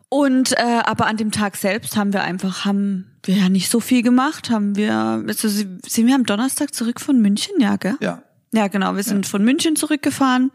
Und 0.10 0.52
äh, 0.58 0.82
aber 0.84 1.08
an 1.08 1.18
dem 1.18 1.32
Tag 1.32 1.56
selbst 1.56 1.98
haben 1.98 2.14
wir 2.14 2.22
einfach, 2.22 2.66
haben 2.66 3.11
wir 3.24 3.36
ja 3.36 3.50
nicht 3.50 3.70
so 3.70 3.80
viel 3.80 4.02
gemacht, 4.02 4.50
haben 4.50 4.76
wir, 4.76 4.94
also 5.28 5.48
sind 5.48 6.08
wir 6.08 6.16
am 6.16 6.26
Donnerstag 6.26 6.74
zurück 6.74 7.00
von 7.00 7.22
München, 7.22 7.54
ja, 7.60 7.76
gell? 7.76 7.96
Ja. 8.02 8.24
Ja, 8.54 8.68
genau. 8.68 8.96
Wir 8.96 9.04
sind 9.04 9.26
von 9.28 9.44
München 9.44 9.78
zurückgefahren, 9.78 10.52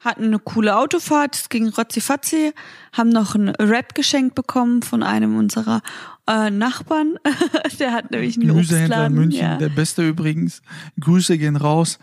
hatten 0.00 0.24
eine 0.24 0.38
coole 0.38 0.76
Autofahrt, 0.76 1.36
es 1.36 1.48
ging 1.48 1.68
rotzifatzi, 1.68 2.52
haben 2.92 3.08
noch 3.08 3.34
ein 3.34 3.48
Rap 3.48 3.94
geschenkt 3.94 4.34
bekommen 4.34 4.82
von 4.82 5.02
einem 5.02 5.36
unserer 5.36 5.80
äh, 6.26 6.50
Nachbarn. 6.50 7.16
Der 7.78 7.92
hat 7.92 8.10
nämlich 8.10 8.36
einen 8.36 8.48
Gemüsehändler 8.48 9.06
in 9.06 9.12
Obstladen. 9.12 9.16
München, 9.16 9.40
ja. 9.40 9.56
der 9.56 9.68
beste 9.70 10.06
übrigens. 10.06 10.62
Grüße 11.00 11.38
gehen 11.38 11.56
raus. 11.56 11.98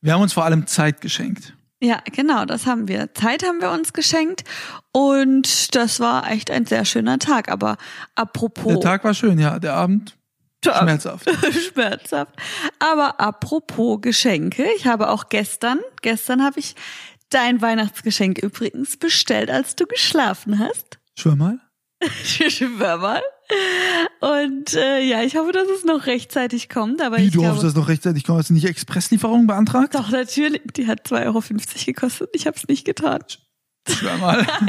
Wir 0.00 0.14
haben 0.14 0.22
uns 0.22 0.32
vor 0.32 0.44
allem 0.44 0.66
Zeit 0.66 1.00
geschenkt. 1.00 1.55
Ja, 1.80 2.00
genau, 2.10 2.44
das 2.44 2.66
haben 2.66 2.88
wir. 2.88 3.12
Zeit 3.14 3.44
haben 3.44 3.60
wir 3.60 3.70
uns 3.70 3.92
geschenkt 3.92 4.44
und 4.92 5.74
das 5.74 6.00
war 6.00 6.30
echt 6.30 6.50
ein 6.50 6.64
sehr 6.66 6.84
schöner 6.84 7.18
Tag. 7.18 7.50
Aber 7.50 7.76
apropos 8.14 8.72
Der 8.72 8.80
Tag 8.80 9.04
war 9.04 9.14
schön, 9.14 9.38
ja. 9.38 9.58
Der 9.58 9.74
Abend 9.74 10.16
Tag. 10.62 10.82
schmerzhaft. 10.82 11.28
Schmerzhaft. 11.72 12.34
Aber 12.78 13.20
apropos 13.20 14.00
Geschenke, 14.00 14.66
ich 14.76 14.86
habe 14.86 15.10
auch 15.10 15.28
gestern, 15.28 15.80
gestern 16.02 16.42
habe 16.42 16.60
ich 16.60 16.74
dein 17.30 17.60
Weihnachtsgeschenk 17.60 18.38
übrigens 18.38 18.96
bestellt, 18.96 19.50
als 19.50 19.76
du 19.76 19.86
geschlafen 19.86 20.58
hast. 20.58 20.98
Schwör 21.18 21.36
mal. 21.36 21.60
Schwör 22.24 22.98
mal. 22.98 23.22
Und 24.20 24.74
äh, 24.74 25.00
ja, 25.02 25.22
ich 25.22 25.36
hoffe, 25.36 25.52
dass 25.52 25.68
es 25.68 25.84
noch 25.84 26.06
rechtzeitig 26.06 26.68
kommt. 26.68 27.00
Aber 27.02 27.18
Wie, 27.18 27.24
ich 27.26 27.32
du 27.32 27.40
glaube, 27.40 27.52
hoffst, 27.54 27.64
dass 27.64 27.74
noch 27.74 27.88
rechtzeitig 27.88 28.24
kommt? 28.24 28.38
Hast 28.38 28.50
du 28.50 28.54
nicht 28.54 28.64
Expresslieferung 28.66 29.46
beantragt? 29.46 29.94
doch 29.94 30.10
natürlich. 30.10 30.62
Die 30.76 30.86
hat 30.86 31.06
2,50 31.08 31.24
Euro 31.26 31.42
gekostet. 31.86 32.30
Ich 32.34 32.46
habe 32.46 32.56
es 32.56 32.66
nicht 32.68 32.84
getan. 32.84 33.20
Schwör 33.88 34.16
mal. 34.16 34.44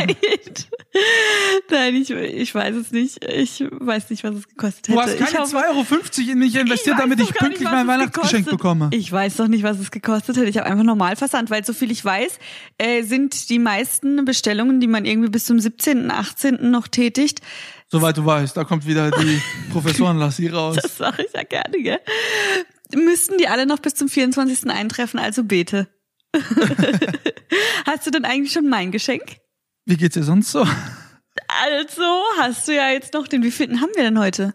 Nein, 1.71 1.95
Nein 1.95 1.95
ich, 1.95 2.09
ich 2.11 2.53
weiß 2.53 2.75
es 2.75 2.91
nicht. 2.91 3.23
Ich 3.25 3.63
weiß 3.71 4.11
nicht, 4.11 4.23
was 4.23 4.35
es 4.35 4.47
gekostet 4.47 4.87
hätte. 4.89 4.93
Du 4.93 5.01
hast 5.01 5.13
ich 5.13 5.19
keine 5.19 5.39
hoffe, 5.39 5.57
2,50 5.57 6.19
Euro 6.27 6.31
in 6.31 6.39
mich 6.39 6.55
investiert, 6.55 6.95
weiß 6.97 7.01
damit 7.01 7.19
ich 7.19 7.25
nicht, 7.27 7.37
pünktlich 7.39 7.65
was 7.65 7.71
mein 7.71 7.87
es 7.87 7.87
Weihnachtsgeschenk 7.87 8.45
gekostet- 8.45 8.51
bekomme. 8.57 8.89
Ich 8.91 9.11
weiß 9.11 9.37
doch 9.37 9.47
nicht, 9.47 9.63
was 9.63 9.79
es 9.79 9.89
gekostet 9.89 10.37
hätte. 10.37 10.47
Ich 10.49 10.57
habe 10.59 10.69
einfach 10.69 10.83
normal 10.83 11.15
versandt, 11.15 11.49
weil 11.49 11.65
so 11.65 11.73
viel 11.73 11.89
ich 11.89 12.05
weiß, 12.05 12.37
äh, 12.77 13.01
sind 13.03 13.49
die 13.49 13.57
meisten 13.59 14.23
Bestellungen, 14.23 14.79
die 14.79 14.87
man 14.87 15.05
irgendwie 15.05 15.29
bis 15.29 15.45
zum 15.45 15.59
17., 15.59 16.11
18. 16.11 16.69
noch 16.69 16.87
tätigt. 16.87 17.41
Soweit 17.89 18.17
du 18.17 18.25
weißt, 18.25 18.55
da 18.57 18.63
kommt 18.63 18.85
wieder 18.85 19.11
die 19.11 19.41
Professorenlassie 19.71 20.47
raus. 20.47 20.77
Das 20.81 20.97
sage 20.97 21.23
ich 21.25 21.33
ja 21.33 21.43
gerne, 21.43 21.81
gell? 21.81 21.99
Müssten 22.95 23.37
die 23.37 23.47
alle 23.47 23.65
noch 23.65 23.79
bis 23.79 23.95
zum 23.95 24.09
24. 24.09 24.69
eintreffen, 24.69 25.19
also 25.19 25.43
bete. 25.43 25.87
Hast 27.85 28.05
du 28.05 28.11
denn 28.11 28.25
eigentlich 28.25 28.51
schon 28.53 28.67
mein 28.69 28.91
Geschenk? 28.91 29.37
Wie 29.85 29.95
geht's 29.97 30.15
dir 30.15 30.23
sonst 30.23 30.51
so? 30.51 30.59
Also 31.63 32.21
hast 32.39 32.67
du 32.67 32.75
ja 32.75 32.89
jetzt 32.89 33.13
noch 33.13 33.27
den, 33.27 33.43
wie 33.43 33.51
vielten 33.51 33.79
haben 33.79 33.91
wir 33.95 34.03
denn 34.03 34.19
heute? 34.19 34.53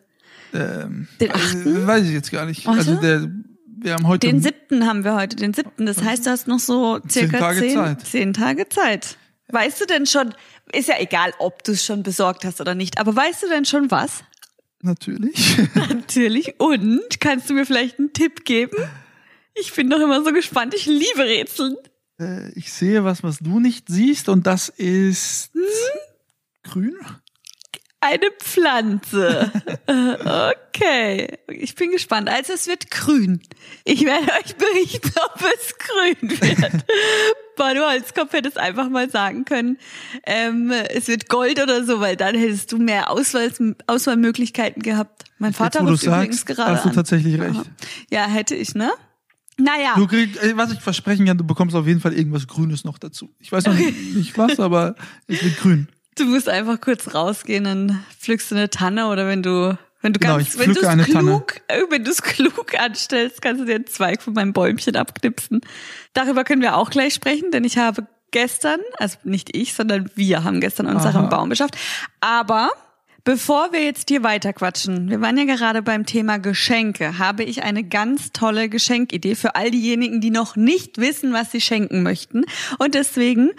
Ähm, 0.52 1.08
Den 1.20 1.30
äh, 1.30 1.32
achten? 1.32 1.86
weiß 1.86 2.04
ich 2.04 2.12
jetzt 2.12 2.30
gar 2.30 2.44
nicht. 2.44 2.66
Warte. 2.66 2.78
Also 2.80 2.94
der, 2.96 3.30
wir 3.78 3.94
haben 3.94 4.06
heute 4.06 4.26
Den 4.26 4.42
siebten 4.42 4.86
haben 4.86 5.04
wir 5.04 5.14
heute, 5.14 5.36
den 5.36 5.54
siebten. 5.54 5.86
Das 5.86 6.02
heißt, 6.02 6.26
du 6.26 6.30
hast 6.30 6.48
noch 6.48 6.58
so 6.58 6.98
Zehn 7.00 7.30
circa 7.30 7.38
Tage 7.38 7.60
zehn, 7.60 7.74
Zeit. 7.74 8.06
zehn 8.06 8.32
Tage 8.34 8.68
Zeit. 8.68 9.16
Weißt 9.49 9.80
du 9.80 9.87
denn 9.87 10.06
schon, 10.06 10.34
ist 10.72 10.88
ja 10.88 10.99
egal, 10.99 11.32
ob 11.38 11.62
du 11.64 11.72
es 11.72 11.84
schon 11.84 12.02
besorgt 12.02 12.44
hast 12.44 12.61
oder 12.61 12.75
nicht, 12.75 12.99
aber 12.99 13.14
weißt 13.14 13.42
du 13.42 13.49
denn 13.49 13.64
schon 13.64 13.90
was? 13.90 14.22
Natürlich. 14.80 15.58
Natürlich. 15.75 16.58
Und 16.58 17.20
kannst 17.20 17.50
du 17.50 17.54
mir 17.54 17.66
vielleicht 17.66 17.99
einen 17.99 18.12
Tipp 18.12 18.44
geben? 18.44 18.76
Ich 19.54 19.72
bin 19.75 19.90
doch 19.90 20.00
immer 20.00 20.25
so 20.25 20.32
gespannt. 20.32 20.75
Ich 20.75 20.87
liebe 20.87 21.20
Rätseln. 21.25 21.76
Äh, 22.18 22.50
ich 22.58 22.72
sehe 22.72 23.04
was, 23.04 23.22
was 23.22 23.38
du 23.38 23.61
nicht 23.61 23.87
siehst, 23.88 24.28
und 24.28 24.46
das 24.46 24.68
ist 24.70 25.50
Hm? 25.54 25.62
grün. 26.62 26.96
Eine 28.00 28.30
Pflanze. 28.40 29.52
Okay. 30.75 31.38
Ich 31.49 31.75
bin 31.75 31.90
gespannt. 31.90 32.28
Also 32.30 32.54
es 32.54 32.66
wird 32.66 32.90
grün. 32.90 33.42
Ich 33.84 34.04
werde 34.06 34.26
euch 34.42 34.56
berichten, 34.56 35.12
ob 35.25 35.40
es 35.54 35.76
grün 35.78 36.30
wird. 36.40 36.84
Boah, 37.56 37.75
du 37.75 37.80
Holzkopf 37.87 38.32
hättest 38.32 38.59
einfach 38.59 38.88
mal 38.88 39.11
sagen 39.11 39.44
können, 39.44 39.78
ähm, 40.26 40.71
es 40.71 41.09
wird 41.09 41.28
Gold 41.28 41.61
oder 41.62 41.85
so, 41.85 42.00
weil 42.00 42.16
dann 42.16 42.35
hättest 42.35 42.73
du 42.73 42.78
mehr 42.78 43.11
Auswahl, 43.11 43.50
Auswahlmöglichkeiten 43.87 44.82
gehabt. 44.82 45.25
Mein 45.38 45.52
Vater 45.52 45.80
Jetzt, 45.80 45.90
ruft 45.90 46.02
übrigens 46.04 46.37
sagst, 46.37 46.47
gerade 46.47 46.73
hast 46.73 46.85
du 46.85 46.88
an. 46.90 46.94
tatsächlich 46.94 47.38
recht. 47.40 47.56
Aha. 47.56 47.64
Ja, 48.11 48.26
hätte 48.26 48.54
ich, 48.54 48.75
ne? 48.75 48.90
Naja. 49.59 49.94
Du 49.97 50.06
kriegst, 50.06 50.42
äh, 50.42 50.56
was 50.56 50.73
ich 50.73 50.80
versprechen 50.80 51.26
kann, 51.26 51.37
du 51.37 51.44
bekommst 51.44 51.76
auf 51.76 51.87
jeden 51.87 52.00
Fall 52.00 52.14
irgendwas 52.14 52.47
Grünes 52.47 52.85
noch 52.85 52.99
dazu. 52.99 53.35
Ich 53.38 53.52
weiß 53.52 53.64
noch 53.66 53.75
nicht, 53.75 54.14
nicht 54.14 54.38
was, 54.38 54.59
aber 54.59 54.94
es 55.26 55.42
wird 55.42 55.59
grün. 55.59 55.88
Du 56.16 56.25
musst 56.26 56.49
einfach 56.49 56.80
kurz 56.80 57.14
rausgehen, 57.14 57.64
dann 57.64 58.02
pflückst 58.18 58.50
du 58.50 58.54
eine 58.54 58.71
Tanne 58.71 59.09
oder 59.09 59.26
wenn 59.26 59.42
du 59.42 59.78
wenn 60.02 60.12
du 60.12 60.21
Genau, 60.21 60.37
ganz, 60.37 60.54
ich 60.54 60.59
wenn 60.59 60.75
du 60.75 60.80
es 60.80 60.87
Tanne. 60.87 61.04
klug, 61.04 61.61
äh, 61.68 61.82
wenn 61.88 62.04
du 62.04 62.11
es 62.11 62.23
klug 62.23 62.78
anstellst, 62.78 63.40
kannst 63.40 63.62
du 63.62 63.64
dir 63.64 63.76
einen 63.76 63.87
Zweig 63.87 64.23
von 64.23 64.35
meinem 64.35 64.52
Bäumchen 64.52 64.97
abknipsen. 64.97 65.61
Darüber 66.12 66.44
können 66.44 66.62
wir 66.62 66.76
auch 66.76 66.90
gleich 66.90 67.14
sprechen, 67.14 67.50
denn 67.50 67.64
ich 67.64 67.78
habe 67.78 68.06
gestern, 68.32 68.80
also 68.99 69.18
nicht 69.25 69.54
ich, 69.54 69.75
sondern 69.75 70.11
wir 70.14 70.42
haben 70.42 70.61
gestern 70.61 70.87
unseren 70.87 71.25
Aha. 71.25 71.26
Baum 71.26 71.49
beschafft. 71.49 71.76
Aber 72.21 72.71
bevor 73.25 73.73
wir 73.73 73.85
jetzt 73.85 74.09
hier 74.09 74.25
weiterquatschen, 74.25 75.09
wir 75.09 75.21
waren 75.21 75.38
ja 75.38 75.44
gerade 75.44 75.82
beim 75.82 76.04
Thema 76.06 76.38
Geschenke, 76.38 77.18
habe 77.18 77.44
ich 77.44 77.62
eine 77.62 77.85
ganz 77.85 78.32
tolle 78.32 78.68
Geschenkidee 78.68 79.37
für 79.37 79.54
all 79.54 79.71
diejenigen, 79.71 80.21
die 80.21 80.30
noch 80.30 80.56
nicht 80.56 80.99
wissen, 80.99 81.32
was 81.32 81.52
sie 81.52 81.61
schenken 81.61 82.02
möchten. 82.02 82.44
Und 82.78 82.94
deswegen 82.94 83.50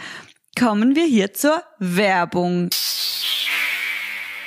kommen 0.60 0.96
wir 0.96 1.06
hier 1.06 1.34
zur 1.34 1.64
Werbung. 1.80 2.70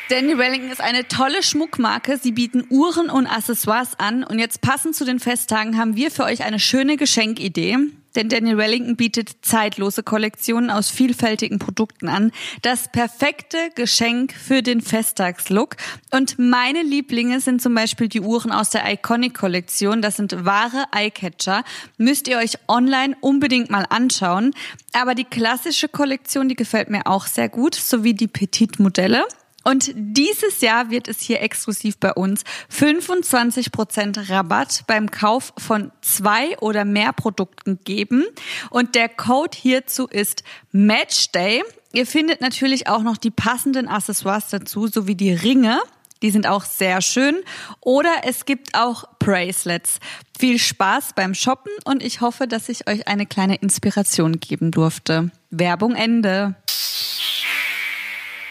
Danny 0.08 0.38
Wellington 0.38 0.70
ist 0.70 0.80
eine 0.80 1.08
tolle 1.08 1.42
Schmuckmarke. 1.42 2.16
Sie 2.16 2.30
bieten 2.30 2.64
Uhren 2.70 3.10
und 3.10 3.26
Accessoires 3.26 3.98
an. 3.98 4.22
Und 4.22 4.38
jetzt 4.38 4.60
passend 4.60 4.94
zu 4.94 5.04
den 5.04 5.18
Festtagen 5.18 5.76
haben 5.76 5.96
wir 5.96 6.12
für 6.12 6.22
euch 6.22 6.44
eine 6.44 6.60
schöne 6.60 6.96
Geschenkidee. 6.96 7.76
Denn 8.14 8.28
Daniel 8.28 8.56
Wellington 8.56 8.94
bietet 8.94 9.38
zeitlose 9.42 10.04
Kollektionen 10.04 10.70
aus 10.70 10.90
vielfältigen 10.90 11.58
Produkten 11.58 12.08
an. 12.08 12.30
Das 12.62 12.90
perfekte 12.92 13.58
Geschenk 13.74 14.32
für 14.32 14.62
den 14.62 14.80
Festtagslook. 14.80 15.74
Und 16.12 16.38
meine 16.38 16.82
Lieblinge 16.82 17.40
sind 17.40 17.60
zum 17.60 17.74
Beispiel 17.74 18.08
die 18.08 18.20
Uhren 18.20 18.52
aus 18.52 18.70
der 18.70 18.88
Iconic-Kollektion. 18.88 20.02
Das 20.02 20.14
sind 20.14 20.44
wahre 20.44 20.84
Eyecatcher. 20.94 21.64
Müsst 21.98 22.28
ihr 22.28 22.38
euch 22.38 22.58
online 22.68 23.16
unbedingt 23.20 23.70
mal 23.70 23.84
anschauen. 23.88 24.54
Aber 24.92 25.16
die 25.16 25.24
klassische 25.24 25.88
Kollektion, 25.88 26.48
die 26.48 26.56
gefällt 26.56 26.90
mir 26.90 27.08
auch 27.08 27.26
sehr 27.26 27.48
gut, 27.48 27.74
sowie 27.74 28.14
die 28.14 28.28
Petit-Modelle. 28.28 29.24
Und 29.66 29.90
dieses 29.96 30.60
Jahr 30.60 30.90
wird 30.90 31.08
es 31.08 31.20
hier 31.20 31.42
exklusiv 31.42 31.98
bei 31.98 32.12
uns 32.12 32.44
25% 32.72 34.30
Rabatt 34.30 34.84
beim 34.86 35.10
Kauf 35.10 35.52
von 35.58 35.90
zwei 36.02 36.56
oder 36.60 36.84
mehr 36.84 37.12
Produkten 37.12 37.80
geben. 37.82 38.24
Und 38.70 38.94
der 38.94 39.08
Code 39.08 39.58
hierzu 39.60 40.06
ist 40.06 40.44
Matchday. 40.70 41.64
Ihr 41.92 42.06
findet 42.06 42.40
natürlich 42.40 42.86
auch 42.86 43.02
noch 43.02 43.16
die 43.16 43.32
passenden 43.32 43.88
Accessoires 43.88 44.50
dazu, 44.50 44.86
sowie 44.86 45.16
die 45.16 45.32
Ringe. 45.32 45.80
Die 46.22 46.30
sind 46.30 46.46
auch 46.46 46.64
sehr 46.64 47.02
schön. 47.02 47.34
Oder 47.80 48.12
es 48.22 48.44
gibt 48.44 48.76
auch 48.76 49.02
Bracelets. 49.18 49.98
Viel 50.38 50.60
Spaß 50.60 51.14
beim 51.16 51.34
Shoppen 51.34 51.72
und 51.84 52.04
ich 52.04 52.20
hoffe, 52.20 52.46
dass 52.46 52.68
ich 52.68 52.88
euch 52.88 53.08
eine 53.08 53.26
kleine 53.26 53.56
Inspiration 53.56 54.38
geben 54.38 54.70
durfte. 54.70 55.32
Werbung 55.50 55.96
Ende. 55.96 56.54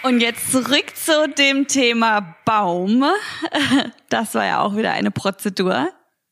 Und 0.05 0.19
jetzt 0.19 0.51
zurück 0.51 0.85
zu 0.95 1.27
dem 1.37 1.67
Thema 1.67 2.35
Baum. 2.45 3.03
Das 4.09 4.33
war 4.35 4.45
ja 4.45 4.59
auch 4.61 4.77
wieder 4.77 4.91
eine 4.91 5.11
Prozedur. 5.11 5.89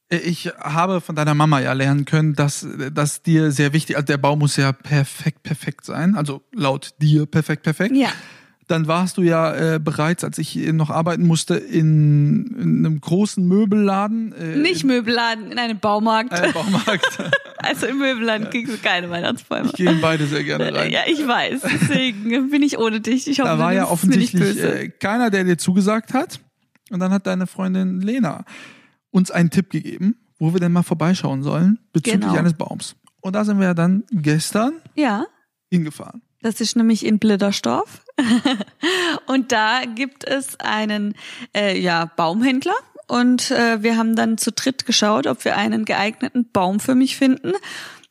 Äh, 0.10 0.18
Ich 0.18 0.46
habe 0.60 1.02
von 1.02 1.16
deiner 1.16 1.34
Mama 1.34 1.60
ja 1.60 1.74
lernen 1.74 2.06
können, 2.06 2.34
dass 2.34 2.66
das 2.94 3.24
dir 3.24 3.52
sehr 3.52 3.74
wichtig, 3.74 3.96
also 3.98 4.06
der 4.06 4.18
Baum 4.18 4.40
muss 4.40 4.56
ja 4.58 4.72
perfekt, 4.72 5.44
perfekt 5.44 5.86
sein, 5.86 6.16
also 6.16 6.42
laut 6.54 6.92
dir 7.02 7.26
perfekt, 7.26 7.64
perfekt. 7.64 7.96
Ja. 7.96 8.10
Dann 8.68 8.88
warst 8.88 9.18
du 9.18 9.24
ja 9.24 9.54
äh, 9.76 9.80
bereits, 9.80 10.24
als 10.24 10.38
ich 10.38 10.56
noch 10.56 10.90
arbeiten 10.90 11.26
musste, 11.28 11.56
in, 11.56 12.56
in 12.58 12.86
einem 12.86 13.02
großen 13.02 13.46
Möbelladen. 13.46 14.32
Äh, 14.34 14.56
Nicht 14.56 14.86
Möbelladen, 14.86 15.52
in 15.52 15.60
einem 15.60 15.80
Baumarkt. 15.80 16.32
in 16.32 16.38
einem 16.40 16.54
Baumarkt. 16.54 17.18
Also 17.64 17.88
im 17.88 17.98
Möbelladen 18.00 18.50
kriegst 18.50 18.74
du 18.74 18.78
keine 18.78 19.10
Weihnachtsbäume. 19.10 19.68
Ich 19.70 19.74
gehe 19.74 19.90
in 19.92 20.02
beide 20.02 20.26
sehr 20.28 20.44
gerne 20.44 20.74
rein. 20.74 20.92
Ja, 20.92 21.02
ich 21.08 21.26
weiß. 21.26 21.62
Deswegen 21.62 22.50
bin 22.50 22.62
ich 22.64 22.78
ohne 22.78 23.00
dich. 23.02 23.28
Ich 23.28 23.40
hoffe, 23.40 23.50
Da 23.50 23.58
war 23.60 23.74
ja 23.74 23.88
offensichtlich 23.88 24.60
äh, 24.62 24.90
keiner, 24.90 25.30
der 25.30 25.44
dir 25.44 25.58
zugesagt 25.58 26.14
hat. 26.14 26.40
Und 26.92 27.00
dann 27.00 27.12
hat 27.12 27.26
deine 27.28 27.48
Freundin 27.48 28.02
Lena 28.02 28.46
uns 29.12 29.32
einen 29.32 29.50
Tipp 29.50 29.70
gegeben, 29.70 30.16
wo 30.40 30.54
wir 30.54 30.60
denn 30.60 30.72
mal 30.72 30.84
vorbeischauen 30.84 31.42
sollen 31.44 31.80
bezüglich 31.94 32.22
Genau. 32.22 32.36
eines 32.38 32.54
Baums. 32.54 32.96
Und 33.22 33.34
da 33.36 33.46
sind 33.46 33.58
wir 33.60 33.68
ja 33.68 33.74
dann 33.74 34.04
gestern 34.12 34.74
Ja. 34.96 35.26
hingefahren. 35.72 36.22
Das 36.42 36.60
ist 36.60 36.76
nämlich 36.76 37.06
in 37.06 37.20
Blittersdorf. 37.20 38.04
und 39.28 39.52
da 39.52 39.84
gibt 39.96 40.26
es 40.26 40.60
einen 40.60 41.14
äh, 41.56 41.80
ja, 41.80 42.06
Baumhändler. 42.06 42.76
Und 43.08 43.52
äh, 43.52 43.84
wir 43.84 43.98
haben 43.98 44.16
dann 44.16 44.38
zu 44.38 44.52
dritt 44.52 44.86
geschaut, 44.86 45.28
ob 45.28 45.46
wir 45.46 45.58
einen 45.58 45.86
geeigneten 45.86 46.50
Baum 46.52 46.80
für 46.80 46.96
mich 46.96 47.18
finden. 47.18 47.54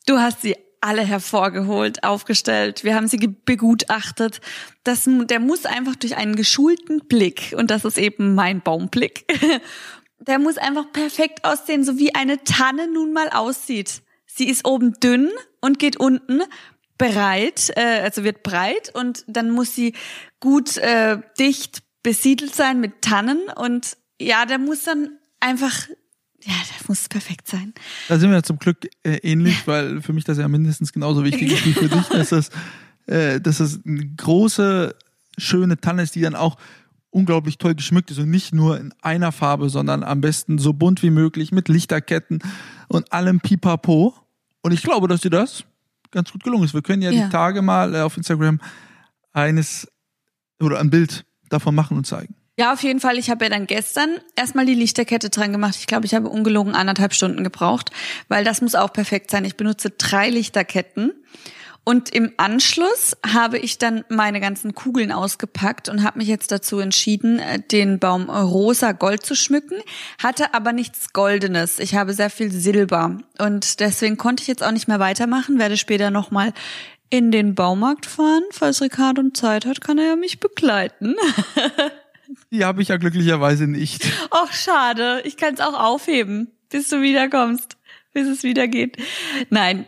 Du 0.06 0.18
hast 0.18 0.42
sie 0.42 0.56
alle 0.82 1.02
hervorgeholt, 1.02 2.02
aufgestellt. 2.02 2.82
Wir 2.84 2.96
haben 2.96 3.06
sie 3.06 3.16
begutachtet. 3.16 4.40
Das, 4.84 5.08
der 5.08 5.38
muss 5.38 5.64
einfach 5.64 5.96
durch 5.96 6.16
einen 6.16 6.36
geschulten 6.36 7.06
Blick, 7.06 7.54
und 7.56 7.70
das 7.70 7.84
ist 7.84 7.98
eben 7.98 8.34
mein 8.34 8.60
Baumblick, 8.60 9.24
der 10.18 10.38
muss 10.38 10.58
einfach 10.58 10.92
perfekt 10.92 11.44
aussehen, 11.44 11.84
so 11.84 11.98
wie 11.98 12.14
eine 12.14 12.42
Tanne 12.42 12.92
nun 12.92 13.12
mal 13.12 13.28
aussieht. 13.30 14.02
Sie 14.26 14.48
ist 14.48 14.66
oben 14.66 14.94
dünn 14.94 15.30
und 15.60 15.78
geht 15.78 15.98
unten 15.98 16.42
breit, 16.98 17.72
äh, 17.76 18.00
also 18.00 18.24
wird 18.24 18.42
breit 18.42 18.92
und 18.94 19.24
dann 19.28 19.50
muss 19.50 19.74
sie 19.74 19.94
gut 20.40 20.76
äh, 20.78 21.18
dicht 21.38 21.82
besiedelt 22.02 22.54
sein 22.54 22.80
mit 22.80 23.02
Tannen 23.02 23.42
und 23.54 23.96
ja, 24.24 24.46
der 24.46 24.58
muss 24.58 24.84
dann 24.84 25.10
einfach, 25.40 25.88
ja, 26.42 26.54
der 26.54 26.88
muss 26.88 27.08
perfekt 27.08 27.48
sein. 27.48 27.72
Da 28.08 28.18
sind 28.18 28.30
wir 28.30 28.42
zum 28.42 28.58
Glück 28.58 28.88
äh, 29.02 29.16
ähnlich, 29.22 29.66
weil 29.66 30.00
für 30.02 30.12
mich 30.12 30.24
das 30.24 30.38
ja 30.38 30.48
mindestens 30.48 30.92
genauso 30.92 31.24
wichtig 31.24 31.52
ist 31.52 31.66
wie 31.66 31.72
für 31.72 31.88
dich, 31.88 32.06
dass 32.08 32.28
das, 32.30 32.50
äh, 33.06 33.40
dass 33.40 33.58
das 33.58 33.80
eine 33.86 34.06
große, 34.16 34.94
schöne 35.38 35.78
Tanne 35.80 36.02
ist, 36.02 36.14
die 36.14 36.20
dann 36.20 36.34
auch 36.34 36.56
unglaublich 37.10 37.58
toll 37.58 37.74
geschmückt 37.74 38.10
ist 38.10 38.18
und 38.18 38.30
nicht 38.30 38.54
nur 38.54 38.78
in 38.80 38.94
einer 39.02 39.32
Farbe, 39.32 39.68
sondern 39.68 40.02
am 40.02 40.20
besten 40.20 40.58
so 40.58 40.72
bunt 40.72 41.02
wie 41.02 41.10
möglich 41.10 41.52
mit 41.52 41.68
Lichterketten 41.68 42.42
und 42.88 43.12
allem 43.12 43.40
Pipapo. 43.40 44.14
Und 44.62 44.72
ich 44.72 44.82
glaube, 44.82 45.08
dass 45.08 45.20
dir 45.20 45.30
das 45.30 45.64
ganz 46.10 46.32
gut 46.32 46.44
gelungen 46.44 46.64
ist. 46.64 46.74
Wir 46.74 46.82
können 46.82 47.02
ja, 47.02 47.10
Ja. 47.10 47.24
die 47.24 47.30
Tage 47.30 47.62
mal 47.62 47.94
äh, 47.94 48.00
auf 48.00 48.16
Instagram 48.16 48.60
eines 49.32 49.88
oder 50.60 50.78
ein 50.78 50.90
Bild 50.90 51.24
davon 51.48 51.74
machen 51.74 51.96
und 51.96 52.06
zeigen. 52.06 52.34
Ja, 52.58 52.74
auf 52.74 52.82
jeden 52.82 53.00
Fall. 53.00 53.18
Ich 53.18 53.30
habe 53.30 53.46
ja 53.46 53.50
dann 53.50 53.66
gestern 53.66 54.16
erstmal 54.36 54.66
die 54.66 54.74
Lichterkette 54.74 55.30
dran 55.30 55.52
gemacht. 55.52 55.76
Ich 55.78 55.86
glaube, 55.86 56.04
ich 56.04 56.14
habe 56.14 56.28
ungelogen 56.28 56.74
anderthalb 56.74 57.14
Stunden 57.14 57.44
gebraucht, 57.44 57.90
weil 58.28 58.44
das 58.44 58.60
muss 58.60 58.74
auch 58.74 58.92
perfekt 58.92 59.30
sein. 59.30 59.46
Ich 59.46 59.56
benutze 59.56 59.90
drei 59.90 60.28
Lichterketten. 60.28 61.12
Und 61.84 62.10
im 62.10 62.32
Anschluss 62.36 63.16
habe 63.26 63.58
ich 63.58 63.78
dann 63.78 64.04
meine 64.08 64.38
ganzen 64.38 64.72
Kugeln 64.74 65.10
ausgepackt 65.10 65.88
und 65.88 66.04
habe 66.04 66.18
mich 66.18 66.28
jetzt 66.28 66.52
dazu 66.52 66.78
entschieden, 66.78 67.40
äh, 67.40 67.58
den 67.58 67.98
Baum 67.98 68.30
rosa 68.30 68.92
Gold 68.92 69.26
zu 69.26 69.34
schmücken, 69.34 69.80
hatte 70.22 70.54
aber 70.54 70.72
nichts 70.72 71.12
Goldenes. 71.12 71.80
Ich 71.80 71.96
habe 71.96 72.12
sehr 72.12 72.30
viel 72.30 72.52
Silber 72.52 73.18
und 73.38 73.80
deswegen 73.80 74.16
konnte 74.16 74.42
ich 74.42 74.46
jetzt 74.46 74.62
auch 74.62 74.70
nicht 74.70 74.86
mehr 74.86 75.00
weitermachen, 75.00 75.58
werde 75.58 75.76
später 75.76 76.12
nochmal 76.12 76.52
in 77.10 77.32
den 77.32 77.56
Baumarkt 77.56 78.06
fahren. 78.06 78.44
Falls 78.52 78.80
Ricardo 78.80 79.28
Zeit 79.30 79.66
hat, 79.66 79.80
kann 79.80 79.98
er 79.98 80.06
ja 80.06 80.16
mich 80.16 80.38
begleiten. 80.38 81.16
Die 82.50 82.64
habe 82.64 82.82
ich 82.82 82.88
ja 82.88 82.96
glücklicherweise 82.96 83.66
nicht. 83.66 84.10
Ach, 84.30 84.52
schade. 84.52 85.22
Ich 85.24 85.36
kann 85.36 85.54
es 85.54 85.60
auch 85.60 85.78
aufheben, 85.78 86.50
bis 86.70 86.88
du 86.88 87.02
wiederkommst, 87.02 87.76
bis 88.12 88.28
es 88.28 88.42
wieder 88.42 88.68
geht. 88.68 88.96
Nein. 89.50 89.86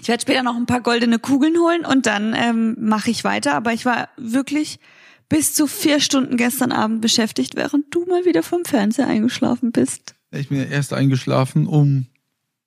Ich 0.00 0.08
werde 0.08 0.22
später 0.22 0.42
noch 0.42 0.56
ein 0.56 0.66
paar 0.66 0.82
goldene 0.82 1.18
Kugeln 1.18 1.56
holen 1.58 1.84
und 1.84 2.06
dann 2.06 2.34
ähm, 2.34 2.76
mache 2.78 3.10
ich 3.10 3.24
weiter. 3.24 3.54
Aber 3.54 3.72
ich 3.72 3.86
war 3.86 4.08
wirklich 4.16 4.78
bis 5.28 5.54
zu 5.54 5.66
vier 5.66 6.00
Stunden 6.00 6.36
gestern 6.36 6.72
Abend 6.72 7.00
beschäftigt, 7.00 7.56
während 7.56 7.92
du 7.94 8.04
mal 8.04 8.24
wieder 8.24 8.42
vom 8.42 8.64
Fernseher 8.64 9.06
eingeschlafen 9.08 9.72
bist. 9.72 10.14
Ich 10.30 10.48
bin 10.48 10.58
ja 10.58 10.64
erst 10.64 10.92
eingeschlafen 10.92 11.66
um 11.66 12.06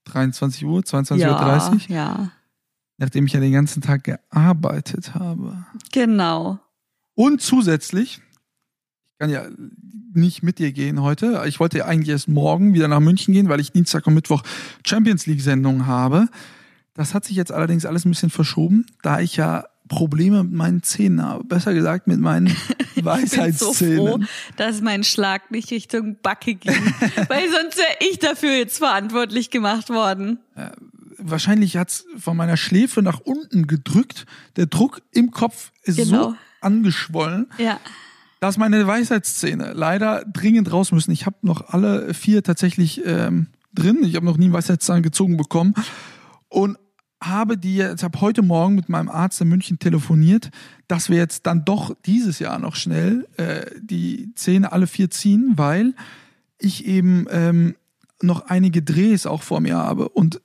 23 0.05 0.65
Uhr, 0.65 0.81
22.30 0.81 1.71
Uhr, 1.71 1.79
ja, 1.87 2.31
nachdem 2.97 3.25
ich 3.25 3.33
ja 3.33 3.39
den 3.39 3.53
ganzen 3.53 3.81
Tag 3.81 4.03
gearbeitet 4.03 5.13
habe. 5.15 5.65
genau. 5.91 6.59
Und 7.15 7.41
zusätzlich, 7.41 8.21
kann 9.19 9.29
ja 9.29 9.45
nicht 10.13 10.41
mit 10.43 10.59
dir 10.59 10.71
gehen 10.71 11.01
heute. 11.01 11.43
Ich 11.45 11.59
wollte 11.59 11.79
ja 11.79 11.85
eigentlich 11.85 12.09
erst 12.09 12.29
morgen 12.29 12.73
wieder 12.73 12.87
nach 12.87 12.99
München 13.01 13.33
gehen, 13.33 13.49
weil 13.49 13.59
ich 13.59 13.71
Dienstag 13.71 14.07
und 14.07 14.13
Mittwoch 14.15 14.41
Champions 14.87 15.25
League 15.27 15.41
Sendungen 15.41 15.85
habe. 15.85 16.27
Das 16.95 17.13
hat 17.13 17.25
sich 17.25 17.35
jetzt 17.35 17.51
allerdings 17.51 17.85
alles 17.85 18.05
ein 18.05 18.09
bisschen 18.09 18.29
verschoben, 18.29 18.85
da 19.03 19.19
ich 19.19 19.35
ja 19.35 19.65
Probleme 19.89 20.43
mit 20.43 20.53
meinen 20.53 20.83
Zähnen 20.83 21.23
habe. 21.23 21.43
Besser 21.43 21.73
gesagt 21.73 22.07
mit 22.07 22.19
meinen 22.19 22.55
Weisheitszähnen. 22.95 22.97
Ich 23.01 23.79
bin 23.79 24.07
so 24.07 24.17
froh, 24.17 24.19
dass 24.55 24.81
mein 24.81 25.03
Schlag 25.03 25.51
nicht 25.51 25.69
Richtung 25.71 26.17
Backe 26.21 26.55
ging, 26.55 26.71
weil 27.27 27.49
sonst 27.49 27.77
wäre 27.77 27.97
ich 28.09 28.19
dafür 28.19 28.53
jetzt 28.53 28.77
verantwortlich 28.77 29.49
gemacht 29.49 29.89
worden. 29.89 30.39
Äh, 30.55 30.69
wahrscheinlich 31.17 31.75
hat's 31.77 32.05
von 32.17 32.37
meiner 32.37 32.57
Schläfe 32.57 33.01
nach 33.01 33.19
unten 33.19 33.67
gedrückt. 33.67 34.25
Der 34.55 34.65
Druck 34.67 35.01
im 35.11 35.31
Kopf 35.31 35.71
ist 35.83 35.97
Genau. 35.97 36.29
so 36.31 36.35
angeschwollen, 36.61 37.47
Ja. 37.57 37.79
Dass 38.39 38.57
meine 38.57 38.85
Weisheitszähne 38.87 39.73
leider 39.73 40.23
dringend 40.25 40.71
raus 40.71 40.91
müssen. 40.91 41.11
Ich 41.11 41.25
habe 41.25 41.37
noch 41.41 41.69
alle 41.69 42.13
vier 42.13 42.43
tatsächlich 42.43 43.05
ähm, 43.05 43.47
drin. 43.73 44.03
Ich 44.03 44.15
habe 44.15 44.25
noch 44.25 44.37
nie 44.37 44.45
einen 44.45 44.53
Weisheitszahn 44.53 45.03
gezogen 45.03 45.37
bekommen 45.37 45.73
und 46.47 46.77
habe 47.21 47.57
die 47.57 47.75
jetzt, 47.75 48.03
habe 48.03 48.21
heute 48.21 48.41
Morgen 48.41 48.75
mit 48.75 48.87
meinem 48.87 49.09
Arzt 49.09 49.41
in 49.41 49.49
München 49.49 49.77
telefoniert, 49.77 50.51
dass 50.87 51.09
wir 51.09 51.17
jetzt 51.17 51.45
dann 51.45 51.65
doch 51.65 51.93
dieses 52.05 52.39
Jahr 52.39 52.59
noch 52.59 52.75
schnell 52.75 53.27
äh, 53.35 53.65
die 53.81 54.33
Zähne 54.35 54.71
alle 54.71 54.87
vier 54.87 55.09
ziehen, 55.09 55.53
weil 55.57 55.95
ich 56.57 56.85
eben 56.85 57.25
ähm, 57.29 57.75
noch 58.21 58.45
einige 58.47 58.81
Drehs 58.81 59.25
auch 59.25 59.43
vor 59.43 59.59
mir 59.59 59.77
habe 59.77 60.09
und 60.09 60.41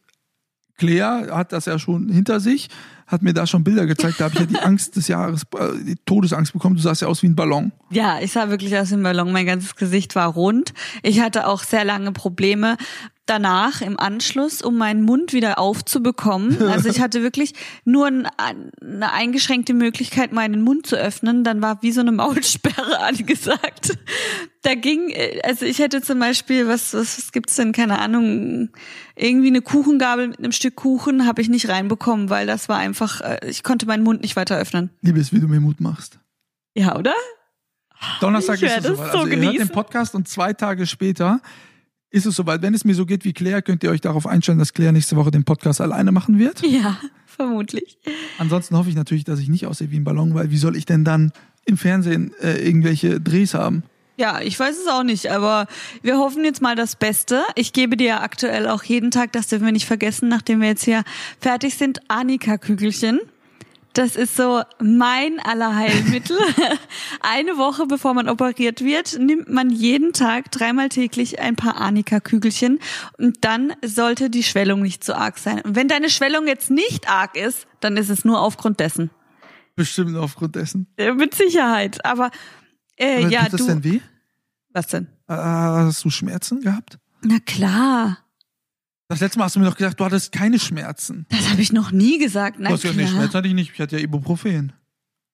Claire 0.77 1.35
hat 1.35 1.53
das 1.53 1.67
ja 1.67 1.79
schon 1.79 2.09
hinter 2.09 2.41
sich, 2.41 2.69
hat 3.07 3.23
mir 3.23 3.33
da 3.33 3.47
schon 3.47 3.65
Bilder 3.65 3.87
gezeigt. 3.87 4.19
Da 4.19 4.25
habe 4.25 4.35
ich 4.35 4.41
ja 4.41 4.47
die 4.47 4.59
Angst 4.63 4.97
des 4.97 5.09
Jahres, 5.09 5.43
äh, 5.59 5.85
die 5.85 5.97
Todesangst 6.05 6.53
bekommen. 6.53 6.77
Du 6.77 6.83
sahst 6.83 7.03
ja 7.03 7.09
aus 7.09 7.23
wie 7.23 7.29
ein 7.29 7.37
Ballon. 7.37 7.73
Ja, 7.91 8.19
ich 8.21 8.33
sah 8.33 8.49
wirklich 8.51 8.77
aus 8.77 8.89
dem 8.89 9.03
Ballon. 9.03 9.31
Mein 9.33 9.47
ganzes 9.47 9.77
Gesicht 9.77 10.17
war 10.17 10.29
rund. 10.29 10.75
Ich 11.03 11.21
hatte 11.21 11.47
auch 11.47 11.63
sehr 11.63 11.85
lange 11.85 12.13
Probleme 12.13 12.77
danach 13.27 13.81
im 13.81 13.99
Anschluss, 13.99 14.61
um 14.63 14.77
meinen 14.77 15.03
Mund 15.03 15.33
wieder 15.33 15.59
aufzubekommen. 15.59 16.59
Also 16.75 16.89
ich 16.89 17.01
hatte 17.01 17.23
wirklich 17.23 17.53
nur 17.85 18.07
ein, 18.07 18.27
eine 18.37 19.13
eingeschränkte 19.13 19.75
Möglichkeit, 19.75 20.33
meinen 20.33 20.63
Mund 20.63 20.87
zu 20.87 20.97
öffnen. 20.97 21.45
Dann 21.45 21.63
war 21.63 21.83
wie 21.83 21.93
so 21.93 22.01
eine 22.01 22.11
Maulsperre 22.11 22.99
angesagt. 22.99 23.97
Da 24.63 24.75
ging, 24.75 25.15
also 25.45 25.67
ich 25.67 25.79
hätte 25.79 26.03
zum 26.03 26.19
Beispiel, 26.19 26.67
was, 26.67 26.95
was, 26.95 27.19
was 27.19 27.33
gibt's 27.33 27.55
denn, 27.55 27.71
keine 27.73 28.01
Ahnung, 28.01 28.71
irgendwie 29.15 29.49
eine 29.49 29.63
Kuchengabel 29.63 30.29
mit 30.29 30.39
einem 30.39 30.53
Stück 30.53 30.75
Kuchen 30.75 31.27
habe 31.27 31.43
ich 31.43 31.49
nicht 31.49 31.69
reinbekommen, 31.69 32.29
weil 32.29 32.47
das 32.47 32.69
war 32.69 32.79
einfach, 32.79 33.21
äh, 33.21 33.39
ich 33.49 33.63
konnte 33.63 33.87
meinen 33.87 34.03
Mund 34.03 34.23
nicht 34.23 34.35
weiter 34.35 34.59
öffnen. 34.59 34.91
Liebes, 35.01 35.33
wie 35.33 35.39
du 35.39 35.47
mir 35.47 35.61
Mut 35.61 35.81
machst. 35.81 36.19
Ja, 36.75 36.97
oder? 36.97 37.15
Donnerstag 38.21 38.57
Ich 38.57 38.63
ist 38.65 38.79
es 38.79 38.85
so 38.85 39.03
also 39.03 39.27
ihr 39.27 39.37
hört 39.41 39.59
den. 39.61 39.69
Podcast 39.69 40.15
und 40.15 40.29
zwei 40.29 40.53
Tage 40.53 40.87
später 40.87 41.41
ist 42.15 42.27
es 42.27 42.37
soweit. 42.37 42.63
Wenn 42.63 42.75
es 42.75 42.85
mir 42.85 42.95
so 42.95 43.07
geht 43.07 43.25
wie 43.25 43.33
Claire, 43.33 43.61
könnt 43.61 43.83
ihr 43.83 43.91
euch 43.91 44.01
darauf 44.01 44.27
einstellen, 44.27 44.59
dass 44.59 44.73
Claire 44.73 44.93
nächste 44.93 45.17
Woche 45.17 45.33
den 45.33 45.45
Podcast 45.45 45.81
alleine 45.81 46.13
machen 46.13 46.39
wird. 46.39 46.63
Ja, 46.65 46.97
vermutlich. 47.27 47.99
Ansonsten 48.39 48.77
hoffe 48.77 48.89
ich 48.89 48.95
natürlich, 48.95 49.25
dass 49.25 49.41
ich 49.41 49.49
nicht 49.49 49.67
aussehe 49.67 49.91
wie 49.91 49.97
ein 49.97 50.05
Ballon, 50.05 50.33
weil 50.35 50.51
wie 50.51 50.57
soll 50.57 50.77
ich 50.77 50.87
denn 50.87 51.05
dann 51.05 51.33
im 51.65 51.77
Fernsehen 51.77 52.33
äh, 52.41 52.65
irgendwelche 52.65 53.21
Drehs 53.21 53.55
haben? 53.55 53.83
Ja, 54.17 54.41
ich 54.41 54.59
weiß 54.59 54.77
es 54.79 54.87
auch 54.87 55.03
nicht, 55.03 55.33
aber 55.33 55.67
wir 56.03 56.19
hoffen 56.19 56.45
jetzt 56.45 56.63
mal 56.63 56.77
das 56.77 56.95
Beste. 56.95 57.43
Ich 57.57 57.73
gebe 57.73 57.97
dir 57.97 58.23
aktuell 58.23 58.69
auch 58.69 58.85
jeden 58.85 59.11
Tag, 59.11 59.33
das 59.33 59.49
dürfen 59.49 59.65
wir 59.65 59.73
nicht 59.73 59.87
vergessen, 59.87 60.29
nachdem 60.29 60.61
wir 60.61 60.69
jetzt 60.69 60.85
hier 60.85 61.03
fertig 61.41 61.75
sind, 61.75 62.01
Annika-Kügelchen. 62.07 63.19
Das 63.95 64.17
ist 64.17 64.37
so 64.37 64.63
mein 64.81 65.39
Allerheilmittel. 65.41 66.37
Eine 67.21 67.57
Woche 67.57 67.87
bevor 67.87 68.13
man 68.13 68.29
operiert 68.29 68.83
wird, 68.83 69.19
nimmt 69.21 69.49
man 69.49 69.71
jeden 69.71 70.13
Tag 70.13 70.51
dreimal 70.51 70.89
täglich 70.89 71.39
ein 71.39 71.55
paar 71.55 71.81
Annika-Kügelchen 71.81 72.81
und 73.19 73.45
dann 73.45 73.73
sollte 73.85 74.31
die 74.31 74.43
Schwellung 74.43 74.83
nicht 74.83 75.05
so 75.05 75.15
arg 75.15 75.39
sein. 75.39 75.61
Und 75.61 75.77
wenn 75.77 75.87
deine 75.87 76.11
Schwellung 76.11 76.49
jetzt 76.49 76.71
nicht 76.71 77.09
arg 77.09 77.37
ist, 77.37 77.67
dann 77.81 77.97
ist 77.97 78.11
es 78.11 78.25
nur 78.25 78.41
aufgrund 78.41 78.81
dessen. 78.81 79.11
Bestimmt 79.77 80.17
aufgrund 80.17 80.57
dessen. 80.57 80.89
Mit 80.97 81.35
Sicherheit. 81.35 82.05
Aber 82.05 82.31
äh, 82.97 83.19
Aber 83.23 83.29
ja, 83.29 83.43
tut 83.45 83.53
das 83.55 83.61
du. 83.61 83.67
denn 83.69 83.85
weh? 83.85 84.01
Was 84.73 84.89
denn? 84.89 85.07
Äh, 85.29 85.35
hast 85.35 86.05
du 86.05 86.11
Schmerzen 86.11 86.61
gehabt? 86.61 86.99
Na 87.23 87.39
klar. 87.47 88.19
Das 89.09 89.21
letzte 89.21 89.39
Mal 89.39 89.45
hast 89.47 89.57
du 89.57 89.61
mir 89.61 89.67
doch 89.67 89.77
gesagt, 89.77 90.01
du 90.01 90.05
hattest 90.05 90.33
keine 90.33 90.59
Schmerzen. 90.59 91.27
Das 91.29 91.51
habe 91.51 91.61
ich 91.61 91.73
noch 91.73 91.91
nie 91.91 92.19
gesagt. 92.19 92.57
Na 92.59 92.69
du 92.69 92.75
hast 92.75 92.81
klar. 92.83 92.95
gesagt, 92.95 93.11
nee, 93.11 93.17
Schmerzen 93.17 93.35
hatte 93.37 93.49
ich 93.49 93.55
nicht. 93.55 93.73
Ich 93.75 93.81
hatte 93.81 93.97
ja 93.97 94.03
Ibuprofen. 94.03 94.73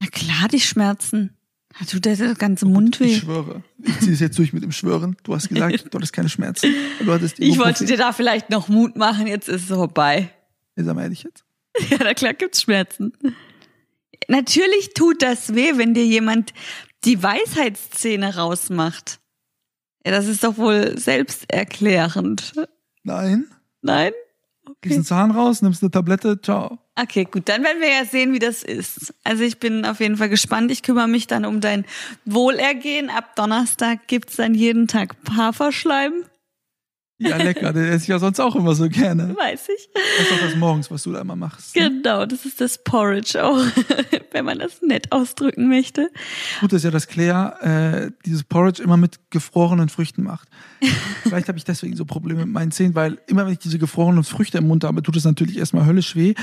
Na 0.00 0.08
klar, 0.08 0.48
die 0.48 0.60
Schmerzen. 0.60 1.36
Da 1.78 1.84
tut 1.84 2.04
der 2.04 2.16
ganze 2.34 2.66
Mund 2.66 3.00
Ich 3.00 3.06
weh. 3.06 3.20
schwöre. 3.20 3.62
Ich 3.78 4.00
ziehe 4.00 4.12
es 4.12 4.18
jetzt 4.20 4.36
durch 4.38 4.52
mit 4.52 4.64
dem 4.64 4.72
Schwören. 4.72 5.16
Du 5.22 5.34
hast 5.34 5.48
gesagt, 5.48 5.84
du 5.94 5.96
hattest 5.96 6.12
keine 6.12 6.28
Schmerzen. 6.28 6.74
Du 6.98 7.12
hattest 7.12 7.38
Ich 7.38 7.58
wollte 7.58 7.84
dir 7.84 7.96
da 7.96 8.12
vielleicht 8.12 8.50
noch 8.50 8.68
Mut 8.68 8.96
machen, 8.96 9.28
jetzt 9.28 9.48
ist 9.48 9.62
es 9.62 9.68
vorbei. 9.68 10.30
Ja, 10.76 10.84
sag 10.84 10.96
mal 10.96 11.02
ehrlich 11.02 11.22
jetzt. 11.22 11.44
Ja, 11.90 11.98
na 12.00 12.14
klar 12.14 12.34
gibt's 12.34 12.62
Schmerzen. 12.62 13.12
Natürlich 14.26 14.90
tut 14.94 15.22
das 15.22 15.54
weh, 15.54 15.72
wenn 15.76 15.94
dir 15.94 16.04
jemand 16.04 16.52
die 17.04 17.22
Weisheitszähne 17.22 18.34
rausmacht. 18.34 19.20
Ja, 20.04 20.10
das 20.10 20.26
ist 20.26 20.42
doch 20.42 20.56
wohl 20.58 20.98
selbsterklärend. 20.98 22.52
Nein. 23.04 23.46
Nein? 23.82 24.12
Kriegst 24.82 24.96
einen 24.96 25.04
Zahn 25.04 25.30
raus, 25.30 25.62
nimmst 25.62 25.82
eine 25.82 25.90
Tablette, 25.90 26.40
ciao. 26.40 26.78
Okay, 26.96 27.24
gut, 27.24 27.48
dann 27.48 27.62
werden 27.62 27.80
wir 27.80 27.88
ja 27.88 28.04
sehen, 28.04 28.32
wie 28.32 28.38
das 28.38 28.62
ist. 28.62 29.14
Also 29.24 29.42
ich 29.42 29.58
bin 29.58 29.84
auf 29.84 30.00
jeden 30.00 30.16
Fall 30.16 30.28
gespannt. 30.28 30.70
Ich 30.70 30.82
kümmere 30.82 31.08
mich 31.08 31.26
dann 31.26 31.44
um 31.44 31.60
dein 31.60 31.86
Wohlergehen. 32.24 33.10
Ab 33.10 33.36
Donnerstag 33.36 34.06
gibt's 34.06 34.36
dann 34.36 34.54
jeden 34.54 34.86
Tag 34.86 35.16
Haferschleim. 35.34 36.24
Ja, 37.20 37.36
lecker. 37.36 37.72
Den 37.74 37.84
esse 37.84 38.04
ich 38.04 38.08
ja 38.08 38.18
sonst 38.18 38.40
auch 38.40 38.56
immer 38.56 38.74
so 38.74 38.88
gerne. 38.88 39.36
Weiß 39.36 39.68
ich. 39.68 39.90
Das 39.92 40.26
ist 40.26 40.32
doch 40.32 40.40
das 40.40 40.56
morgens, 40.56 40.90
was 40.90 41.02
du 41.02 41.12
da 41.12 41.20
immer 41.20 41.36
machst. 41.36 41.76
Ne? 41.76 41.90
Genau, 41.90 42.24
das 42.24 42.46
ist 42.46 42.62
das 42.62 42.82
Porridge 42.82 43.44
auch, 43.44 43.62
wenn 44.32 44.46
man 44.46 44.58
das 44.58 44.80
nett 44.80 45.12
ausdrücken 45.12 45.68
möchte. 45.68 46.10
Gut 46.60 46.72
ist 46.72 46.82
ja, 46.82 46.90
dass 46.90 47.08
Claire 47.08 47.56
äh, 47.60 48.10
dieses 48.24 48.42
Porridge 48.42 48.82
immer 48.82 48.96
mit 48.96 49.18
gefrorenen 49.28 49.90
Früchten 49.90 50.22
macht. 50.22 50.48
Vielleicht 51.22 51.48
habe 51.48 51.58
ich 51.58 51.64
deswegen 51.64 51.94
so 51.94 52.06
Probleme 52.06 52.40
mit 52.46 52.54
meinen 52.54 52.72
Zähnen, 52.72 52.94
weil 52.94 53.18
immer 53.26 53.44
wenn 53.44 53.52
ich 53.52 53.58
diese 53.58 53.78
gefrorenen 53.78 54.24
Früchte 54.24 54.58
im 54.58 54.68
Mund 54.68 54.84
habe, 54.84 55.02
tut 55.02 55.16
es 55.16 55.24
natürlich 55.24 55.58
erstmal 55.58 55.84
höllisch 55.84 56.16
weh. 56.16 56.34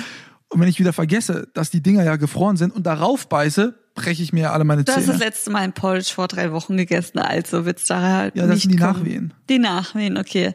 Und 0.50 0.62
wenn 0.62 0.70
ich 0.70 0.80
wieder 0.80 0.94
vergesse, 0.94 1.48
dass 1.56 1.72
die 1.72 1.82
Dinger 1.82 2.04
ja 2.04 2.16
gefroren 2.18 2.56
sind 2.56 2.74
und 2.74 2.86
darauf 2.86 3.28
beiße, 3.28 3.74
breche 3.98 4.24
ich 4.24 4.32
mir 4.32 4.54
alle 4.54 4.64
meine 4.64 4.84
Du 4.86 4.92
hast 4.94 5.08
das 5.08 5.18
Zähne. 5.18 5.26
letzte 5.26 5.50
Mal 5.50 5.60
ein 5.64 5.74
Porridge 5.74 6.12
vor 6.14 6.28
drei 6.30 6.52
Wochen 6.54 6.78
gegessen, 6.78 7.20
also 7.20 7.66
wird's 7.66 7.86
da 7.88 8.02
halt 8.02 8.36
Ja, 8.36 8.44
das 8.44 8.54
nicht 8.56 8.62
sind 8.64 8.72
die 8.74 8.78
kommen. 8.78 8.94
Nachwehen. 9.00 9.34
Die 9.50 9.60
Nachwehen, 9.60 10.18
okay. 10.18 10.54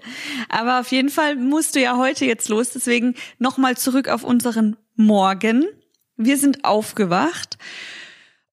Aber 0.48 0.80
auf 0.80 0.90
jeden 0.92 1.10
Fall 1.10 1.36
musst 1.36 1.74
du 1.74 1.80
ja 1.80 1.98
heute 1.98 2.24
jetzt 2.24 2.48
los, 2.48 2.70
deswegen 2.70 3.14
nochmal 3.38 3.76
zurück 3.76 4.08
auf 4.08 4.24
unseren 4.24 4.76
Morgen. 4.96 5.64
Wir 6.16 6.36
sind 6.38 6.64
aufgewacht 6.64 7.58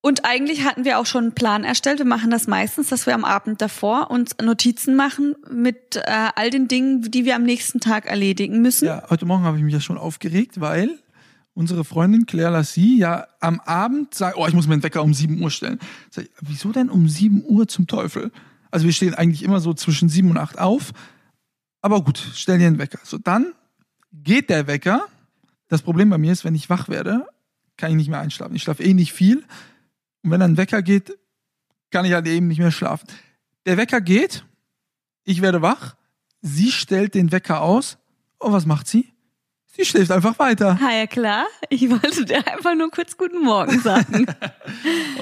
und 0.02 0.24
eigentlich 0.26 0.64
hatten 0.64 0.86
wir 0.86 0.98
auch 0.98 1.06
schon 1.06 1.26
einen 1.26 1.36
Plan 1.36 1.64
erstellt. 1.66 2.00
Wir 2.00 2.06
machen 2.06 2.32
das 2.32 2.48
meistens, 2.48 2.88
dass 2.88 3.06
wir 3.06 3.14
am 3.14 3.26
Abend 3.26 3.62
davor 3.62 4.10
uns 4.12 4.36
Notizen 4.42 4.96
machen 4.96 5.36
mit 5.52 5.98
äh, 5.98 6.02
all 6.36 6.50
den 6.50 6.68
Dingen, 6.70 7.02
die 7.12 7.26
wir 7.26 7.36
am 7.36 7.44
nächsten 7.44 7.80
Tag 7.82 8.06
erledigen 8.06 8.62
müssen. 8.62 8.86
Ja, 8.86 9.04
heute 9.10 9.26
Morgen 9.26 9.44
habe 9.44 9.58
ich 9.58 9.64
mich 9.64 9.74
ja 9.74 9.82
schon 9.82 9.98
aufgeregt, 9.98 10.62
weil 10.62 10.98
unsere 11.60 11.84
Freundin 11.84 12.26
Claire 12.26 12.52
Lassie 12.52 13.00
ja 13.00 13.28
am 13.42 13.60
Abend 13.60 14.14
sagt, 14.14 14.38
oh, 14.38 14.48
ich 14.48 14.54
muss 14.54 14.66
mir 14.66 14.78
den 14.78 14.84
Wecker 14.84 15.04
um 15.04 15.14
7 15.14 15.42
Uhr 15.42 15.52
stellen. 15.52 15.78
Sag 16.10 16.24
ich, 16.24 16.32
wieso 16.40 16.72
denn 16.72 16.90
um 16.90 17.10
7 17.10 17.44
Uhr 17.46 17.68
zum 17.68 17.86
Teufel? 17.86 18.32
Also 18.72 18.86
wir 18.86 18.94
stehen 18.94 19.14
eigentlich 19.14 19.44
immer 19.44 19.60
so 19.60 19.74
zwischen 19.74 20.08
7 20.08 20.30
und 20.32 20.38
8 20.38 20.58
auf. 20.58 20.94
Aber 21.82 22.02
gut, 22.02 22.18
stell 22.34 22.60
dir 22.60 22.68
einen 22.68 22.80
Wecker. 22.80 23.00
So, 23.04 23.18
dann 23.18 23.54
geht 24.14 24.50
der 24.50 24.68
Wecker. 24.68 25.06
Das 25.68 25.82
Problem 25.82 26.10
bei 26.10 26.18
mir 26.18 26.32
ist, 26.32 26.46
wenn 26.46 26.56
ich 26.56 26.70
wach 26.70 26.88
werde, 26.88 27.28
kann 27.76 27.92
ich 27.92 27.98
nicht 27.98 28.10
mehr 28.10 28.22
einschlafen. 28.22 28.56
Ich 28.56 28.64
schlafe 28.64 28.82
eh 28.82 28.94
nicht 28.94 29.12
viel. 29.12 29.44
Und 30.24 30.32
wenn 30.32 30.42
ein 30.42 30.56
Wecker 30.56 30.82
geht, 30.82 31.18
kann 31.92 32.06
ich 32.06 32.14
halt 32.14 32.26
eben 32.28 32.48
nicht 32.48 32.60
mehr 32.60 32.72
schlafen. 32.72 33.06
Der 33.66 33.76
Wecker 33.76 34.00
geht, 34.00 34.46
ich 35.26 35.42
werde 35.42 35.62
wach, 35.62 35.98
sie 36.42 36.72
stellt 36.72 37.16
den 37.16 37.34
Wecker 37.34 37.62
aus. 37.62 37.98
Und 38.38 38.54
was 38.54 38.66
macht 38.66 38.88
sie? 38.88 39.12
Sie 39.72 39.86
schläft 39.86 40.12
einfach 40.12 40.38
weiter. 40.40 40.80
Ha, 40.80 40.92
ja 40.92 41.08
klar. 41.08 41.46
Ich 41.70 41.90
wollte 41.90 42.26
dir 42.26 42.46
einfach 42.48 42.76
nur 42.76 42.90
kurz 42.92 43.16
guten 43.18 43.42
Morgen 43.44 43.80
sagen. 43.80 44.26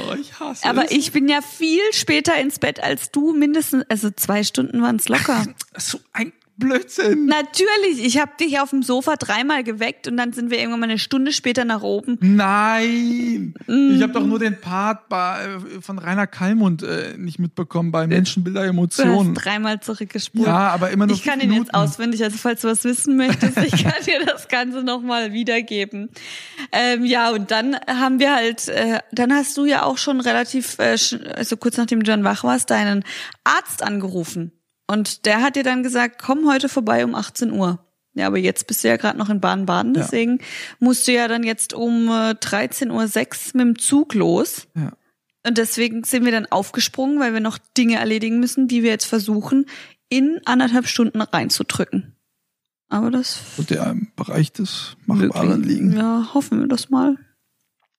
Oh, 0.10 0.14
ich 0.14 0.40
hasse 0.40 0.68
Aber 0.68 0.86
es. 0.86 0.92
ich 0.92 1.12
bin 1.12 1.28
ja 1.28 1.42
viel 1.42 1.82
später 1.92 2.36
ins 2.38 2.60
Bett 2.60 2.82
als 2.82 3.12
du, 3.12 3.34
mindestens, 3.34 3.84
also 3.90 4.10
zwei 4.12 4.44
Stunden 4.44 4.82
waren's 4.82 5.10
locker. 5.10 5.46
So 5.78 6.00
ein 6.14 6.32
Blödsinn. 6.58 7.26
Natürlich, 7.28 8.04
ich 8.04 8.20
habe 8.20 8.32
dich 8.40 8.60
auf 8.60 8.72
dem 8.72 8.82
Sofa 8.84 9.16
dreimal 9.16 9.64
geweckt 9.64 10.08
und 10.08 10.18
dann 10.18 10.34
sind 10.34 10.50
wir 10.50 10.58
irgendwann 10.60 10.80
mal 10.80 10.90
eine 10.90 11.00
Stunde 11.00 11.32
später 11.32 11.66
nach 11.66 11.82
oben. 11.84 12.18
Nein! 12.22 13.54
Ich 13.68 14.02
habe 14.02 14.14
doch 14.14 14.26
nur 14.26 14.40
den 14.40 14.60
Part 14.60 15.08
bei, 15.10 15.46
äh, 15.78 15.82
von 15.82 16.00
Rainer 16.00 16.28
Kallmund 16.28 16.84
äh, 16.84 17.16
nicht 17.18 17.40
mitbekommen 17.40 17.92
bei 17.92 18.08
Menschenbilder 18.08 18.64
Du 18.64 18.70
Emotionen. 18.70 19.36
hast 19.36 19.46
dreimal 19.46 19.80
zurückgespult. 19.80 20.48
Ja, 20.48 20.70
aber 20.70 20.90
immer 20.92 21.06
nur 21.08 21.16
Ich 21.16 21.24
kann 21.24 21.40
ihn 21.40 21.54
jetzt 21.54 21.74
auswendig, 21.74 22.24
also 22.24 22.38
falls 22.38 22.62
du 22.62 22.68
was 22.68 22.84
wissen 22.84 23.18
möchtest, 23.18 23.58
ich 23.60 23.84
kann 23.84 24.04
dir 24.06 24.26
das 24.26 24.48
Ganze 24.48 24.84
nochmal 24.84 25.34
wiedergeben. 25.34 26.10
Ähm, 26.72 27.06
ja, 27.06 27.30
und 27.32 27.52
dann 27.52 27.76
haben 27.88 28.20
wir 28.20 28.34
halt, 28.36 28.68
äh, 28.68 29.00
dann 29.12 29.32
hast 29.34 29.56
du 29.58 29.66
ja 29.66 29.84
auch 29.84 29.98
schon 29.98 30.20
relativ, 30.22 30.80
äh, 30.80 30.98
also 31.36 31.58
kurz 31.58 31.78
nachdem 31.78 32.00
du 32.00 32.06
dann 32.06 32.24
wach 32.24 32.44
warst, 32.44 32.70
deinen 32.72 33.04
Arzt 33.44 33.84
angerufen. 33.84 34.52
Und 34.88 35.26
der 35.26 35.42
hat 35.42 35.56
dir 35.56 35.64
dann 35.64 35.84
gesagt, 35.84 36.22
komm 36.22 36.48
heute 36.50 36.70
vorbei 36.70 37.04
um 37.04 37.14
18 37.16 37.52
Uhr. 37.52 37.80
Ja, 38.14 38.28
aber 38.28 38.38
jetzt 38.40 38.66
bist 38.68 38.84
du 38.84 38.88
ja 38.88 38.98
gerade 38.98 39.18
noch 39.20 39.30
in 39.30 39.42
Baden-Baden, 39.42 39.94
Ja. 39.94 40.02
deswegen 40.02 40.40
musst 40.80 41.08
du 41.08 41.12
ja 41.14 41.28
dann 41.28 41.44
jetzt 41.44 41.74
um 41.74 42.08
äh, 42.08 42.32
13.06 42.32 42.90
Uhr 42.90 42.98
mit 43.54 43.76
dem 43.76 43.80
Zug 43.80 44.14
los. 44.16 44.68
Ja. 44.76 44.94
Und 45.46 45.58
deswegen 45.58 46.04
sind 46.04 46.26
wir 46.26 46.32
dann 46.32 46.48
aufgesprungen, 46.48 47.20
weil 47.20 47.34
wir 47.34 47.42
noch 47.42 47.58
Dinge 47.78 47.98
erledigen 47.98 48.40
müssen, 48.40 48.68
die 48.68 48.82
wir 48.82 48.90
jetzt 48.90 49.06
versuchen, 49.06 49.66
in 50.10 50.40
anderthalb 50.46 50.88
Stunden 50.88 51.22
reinzudrücken. 51.22 52.16
Aber 52.90 53.12
das 53.12 53.40
Und 53.58 53.70
der 53.70 53.86
im 53.88 54.08
Bereich 54.16 54.52
des 54.52 54.96
Machbaren 55.06 55.62
liegen. 55.64 55.94
Ja, 55.96 56.30
hoffen 56.34 56.62
wir 56.62 56.68
das 56.68 56.90
mal. 56.90 57.18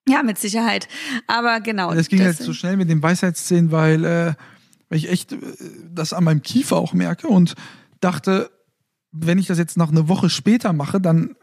Ja, 0.09 0.23
mit 0.23 0.39
Sicherheit. 0.39 0.89
Aber 1.27 1.61
genau. 1.61 1.95
Das 1.95 2.09
ging 2.09 2.23
halt 2.23 2.39
so 2.39 2.55
schnell 2.55 2.77
mit 2.79 2.89
den 2.89 3.03
Weisheitszähnen, 3.03 3.71
weil, 3.71 4.05
äh, 4.05 4.35
weil 4.89 4.99
ich 4.99 5.09
echt 5.09 5.33
äh, 5.33 5.39
das 5.91 6.13
an 6.13 6.25
meinem 6.25 6.43
Kiefer 6.43 6.77
auch 6.77 6.93
merke 6.93 7.29
und 7.29 7.55
dachte, 8.01 8.51
wenn 9.11 9.39
ich 9.39 9.47
das 9.47 9.59
jetzt 9.59 9.77
noch 9.77 9.91
eine 9.91 10.09
Woche 10.09 10.31
später 10.31 10.73
mache, 10.73 11.01
dann 11.01 11.35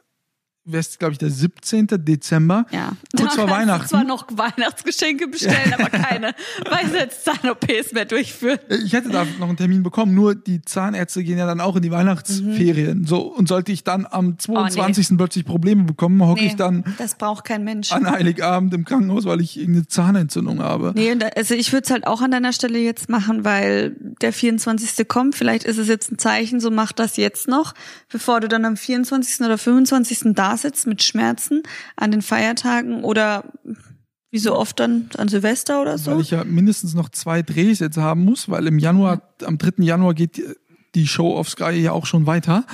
wäre 0.65 0.79
es, 0.81 0.97
glaube 0.97 1.13
ich, 1.13 1.17
der 1.19 1.29
17. 1.29 1.87
Dezember. 2.05 2.65
Ja. 2.71 2.93
Kurz 3.15 3.35
vor 3.35 3.37
kannst 3.37 3.37
du 3.37 3.49
Weihnachten. 3.49 3.87
zwar 3.89 4.03
noch 4.03 4.25
Weihnachtsgeschenke 4.31 5.27
bestellen, 5.27 5.73
aber 5.77 5.89
keine 5.91 6.33
Weisheitszahn-OPs 6.69 7.93
mehr 7.93 8.05
durchführen. 8.05 8.59
Ich 8.83 8.93
hätte 8.93 9.09
da 9.09 9.25
noch 9.39 9.47
einen 9.47 9.57
Termin 9.57 9.83
bekommen, 9.83 10.13
nur 10.15 10.35
die 10.35 10.61
Zahnärzte 10.61 11.23
gehen 11.23 11.37
ja 11.37 11.45
dann 11.45 11.61
auch 11.61 11.75
in 11.75 11.81
die 11.83 11.91
Weihnachtsferien. 11.91 13.05
So, 13.05 13.21
und 13.21 13.47
sollte 13.47 13.71
ich 13.71 13.83
dann 13.83 14.07
am 14.09 14.37
22. 14.39 15.17
plötzlich 15.17 15.45
Probleme 15.45 15.83
bekommen, 15.83 16.21
hocke 16.23 16.41
Nee, 16.41 16.47
ich 16.47 16.55
dann 16.55 16.83
das 16.97 17.15
braucht 17.15 17.45
kein 17.45 17.63
Mensch. 17.63 17.91
an 17.91 18.09
Heiligabend 18.09 18.73
im 18.73 18.85
Krankenhaus, 18.85 19.25
weil 19.25 19.41
ich 19.41 19.57
irgendeine 19.57 19.87
Zahnentzündung 19.87 20.61
habe. 20.61 20.93
Nee, 20.95 21.15
also 21.35 21.53
ich 21.53 21.71
würde 21.73 21.85
es 21.85 21.91
halt 21.91 22.07
auch 22.07 22.21
an 22.21 22.31
deiner 22.31 22.53
Stelle 22.53 22.79
jetzt 22.79 23.09
machen, 23.09 23.45
weil 23.45 23.95
der 24.21 24.33
24. 24.33 25.07
kommt. 25.07 25.35
Vielleicht 25.35 25.63
ist 25.63 25.77
es 25.77 25.87
jetzt 25.87 26.11
ein 26.11 26.17
Zeichen, 26.17 26.59
so 26.59 26.71
mach 26.71 26.91
das 26.91 27.17
jetzt 27.17 27.47
noch, 27.47 27.73
bevor 28.11 28.39
du 28.39 28.47
dann 28.47 28.65
am 28.65 28.77
24. 28.77 29.41
oder 29.45 29.57
25. 29.57 30.33
da 30.33 30.54
sitzt 30.57 30.87
mit 30.87 31.03
Schmerzen 31.03 31.63
an 31.95 32.11
den 32.11 32.21
Feiertagen 32.21 33.03
oder 33.03 33.45
wie 34.31 34.39
so 34.39 34.55
oft 34.55 34.79
dann 34.79 35.09
an 35.17 35.27
Silvester 35.29 35.81
oder 35.81 35.97
so. 35.97 36.11
Weil 36.11 36.21
ich 36.21 36.31
ja 36.31 36.43
mindestens 36.43 36.93
noch 36.93 37.09
zwei 37.09 37.41
Drehs 37.41 37.79
jetzt 37.79 37.97
haben 37.97 38.25
muss, 38.25 38.49
weil 38.49 38.67
im 38.67 38.79
Januar, 38.79 39.21
am 39.45 39.57
3. 39.57 39.83
Januar 39.83 40.13
geht 40.13 40.37
die- 40.37 40.43
die 40.93 41.07
Show 41.07 41.35
auf 41.37 41.49
Sky 41.49 41.71
ja 41.71 41.91
auch 41.91 42.05
schon 42.05 42.25
weiter. 42.25 42.65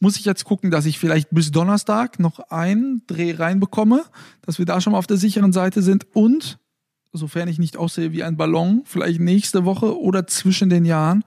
Muss 0.00 0.16
ich 0.16 0.24
jetzt 0.24 0.44
gucken, 0.44 0.70
dass 0.70 0.86
ich 0.86 0.98
vielleicht 0.98 1.28
bis 1.30 1.50
Donnerstag 1.50 2.18
noch 2.18 2.38
einen 2.50 3.02
Dreh 3.06 3.32
reinbekomme, 3.36 4.04
dass 4.42 4.58
wir 4.58 4.66
da 4.66 4.80
schon 4.80 4.92
mal 4.92 4.98
auf 4.98 5.06
der 5.06 5.16
sicheren 5.16 5.52
Seite 5.52 5.80
sind 5.82 6.06
und, 6.14 6.58
sofern 7.12 7.48
ich 7.48 7.58
nicht 7.58 7.76
aussehe 7.76 8.12
wie 8.12 8.22
ein 8.24 8.36
Ballon, 8.36 8.82
vielleicht 8.84 9.20
nächste 9.20 9.64
Woche 9.64 9.98
oder 9.98 10.26
zwischen 10.26 10.68
den 10.68 10.84
Jahren 10.84 11.24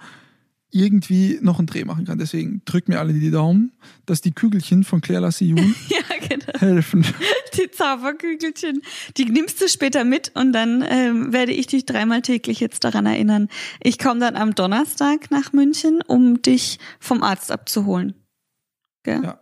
irgendwie 0.71 1.39
noch 1.41 1.59
einen 1.59 1.67
Dreh 1.67 1.85
machen 1.85 2.05
kann. 2.05 2.17
Deswegen 2.17 2.61
drückt 2.65 2.89
mir 2.89 2.99
alle 2.99 3.13
die 3.13 3.31
Daumen, 3.31 3.71
dass 4.05 4.21
die 4.21 4.33
Kügelchen 4.33 4.83
von 4.83 5.01
Claire 5.01 5.21
Lassioun 5.21 5.75
ja, 5.89 6.27
genau. 6.27 6.59
helfen. 6.59 7.05
Die 7.57 7.71
Zauberkügelchen. 7.71 8.81
Die 9.17 9.25
nimmst 9.25 9.59
du 9.61 9.67
später 9.67 10.03
mit 10.03 10.31
und 10.35 10.53
dann 10.53 10.83
ähm, 10.87 11.33
werde 11.33 11.53
ich 11.53 11.65
dich 11.65 11.85
dreimal 11.85 12.21
täglich 12.21 12.59
jetzt 12.59 12.83
daran 12.83 13.07
erinnern. 13.07 13.47
Ich 13.81 13.97
komme 13.97 14.19
dann 14.19 14.35
am 14.35 14.53
Donnerstag 14.53 15.31
nach 15.31 15.53
München, 15.53 16.01
um 16.05 16.41
dich 16.43 16.77
vom 16.99 17.23
Arzt 17.23 17.51
abzuholen. 17.51 18.13
Gell? 19.01 19.23
Ja. 19.23 19.39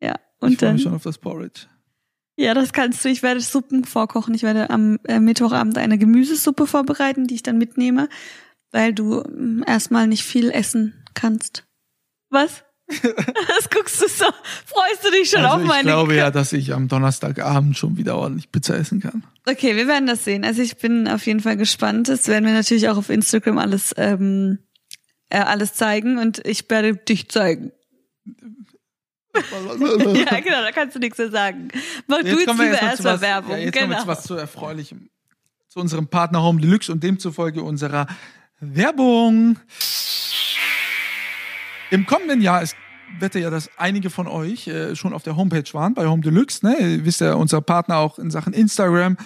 Ja. 0.00 0.14
ich 0.14 0.42
Und 0.42 0.58
freue 0.58 0.68
dann. 0.68 0.74
mich 0.74 0.82
schon 0.84 0.94
auf 0.94 1.02
das 1.02 1.18
Porridge. 1.18 1.66
Ja, 2.36 2.54
das 2.54 2.72
kannst 2.72 3.04
du. 3.04 3.08
Ich 3.08 3.22
werde 3.22 3.40
Suppen 3.40 3.84
vorkochen. 3.84 4.34
Ich 4.34 4.42
werde 4.42 4.70
am 4.70 4.98
äh, 5.04 5.18
Mittwochabend 5.20 5.78
eine 5.78 5.98
Gemüsesuppe 5.98 6.66
vorbereiten, 6.66 7.26
die 7.26 7.34
ich 7.34 7.42
dann 7.42 7.58
mitnehme, 7.58 8.08
weil 8.72 8.92
du 8.92 9.22
ähm, 9.22 9.64
erstmal 9.66 10.06
nicht 10.06 10.24
viel 10.24 10.50
essen 10.50 11.04
kannst. 11.14 11.64
Was? 12.30 12.64
Was 12.88 13.70
guckst 13.70 14.02
du 14.02 14.08
so? 14.08 14.26
Freust 14.66 15.04
du 15.04 15.10
dich 15.10 15.30
schon 15.30 15.40
Also 15.40 15.56
auf 15.56 15.62
ich 15.62 15.68
meine 15.68 15.84
glaube 15.84 16.14
ja, 16.14 16.30
dass 16.30 16.52
ich 16.52 16.74
am 16.74 16.88
Donnerstagabend 16.88 17.76
schon 17.78 17.96
wieder 17.96 18.16
ordentlich 18.16 18.50
Pizza 18.50 18.76
essen 18.76 19.00
kann. 19.00 19.24
Okay, 19.46 19.76
wir 19.76 19.86
werden 19.86 20.06
das 20.06 20.24
sehen. 20.24 20.44
Also 20.44 20.62
ich 20.62 20.76
bin 20.76 21.08
auf 21.08 21.26
jeden 21.26 21.40
Fall 21.40 21.56
gespannt. 21.56 22.08
Das 22.08 22.28
werden 22.28 22.44
wir 22.44 22.52
natürlich 22.52 22.88
auch 22.88 22.96
auf 22.96 23.08
Instagram 23.08 23.58
alles 23.58 23.94
ähm, 23.96 24.58
äh, 25.30 25.38
alles 25.38 25.74
zeigen 25.74 26.18
und 26.18 26.46
ich 26.46 26.68
werde 26.68 26.94
dich 26.96 27.28
zeigen. 27.28 27.72
ja, 29.34 30.40
genau, 30.40 30.62
da 30.62 30.72
kannst 30.72 30.94
du 30.94 31.00
nichts 31.00 31.16
mehr 31.16 31.30
sagen. 31.30 31.68
Mach 32.06 32.20
du 32.20 32.26
jetzt 32.26 32.46
kommen 32.46 32.58
wir 32.58 32.66
lieber 32.66 32.82
erstmal 32.82 33.20
Werbung. 33.20 33.52
Ja, 33.52 33.58
jetzt 33.58 33.72
genau. 33.72 33.86
kommen 33.86 33.96
wir 33.96 34.02
zu 34.02 34.06
was 34.06 34.24
zu 34.24 34.34
Erfreulichem. 34.34 35.08
Zu 35.68 35.80
unserem 35.80 36.08
Partner 36.08 36.42
Home 36.42 36.60
Deluxe 36.60 36.92
und 36.92 37.02
demzufolge 37.02 37.62
unserer 37.62 38.06
Werbung. 38.62 39.58
Im 41.90 42.06
kommenden 42.06 42.40
Jahr 42.40 42.62
ist 42.62 42.76
wette 43.18 43.40
ja, 43.40 43.50
dass 43.50 43.68
einige 43.76 44.08
von 44.08 44.28
euch 44.28 44.68
äh, 44.68 44.94
schon 44.94 45.12
auf 45.12 45.24
der 45.24 45.36
Homepage 45.36 45.64
waren 45.72 45.94
bei 45.94 46.06
Home 46.06 46.22
Deluxe. 46.22 46.64
Ne? 46.64 46.76
Ihr 46.78 47.04
wisst 47.04 47.20
ja, 47.20 47.34
unser 47.34 47.60
Partner 47.60 47.98
auch 47.98 48.20
in 48.20 48.30
Sachen 48.30 48.52
Instagram. 48.52 49.16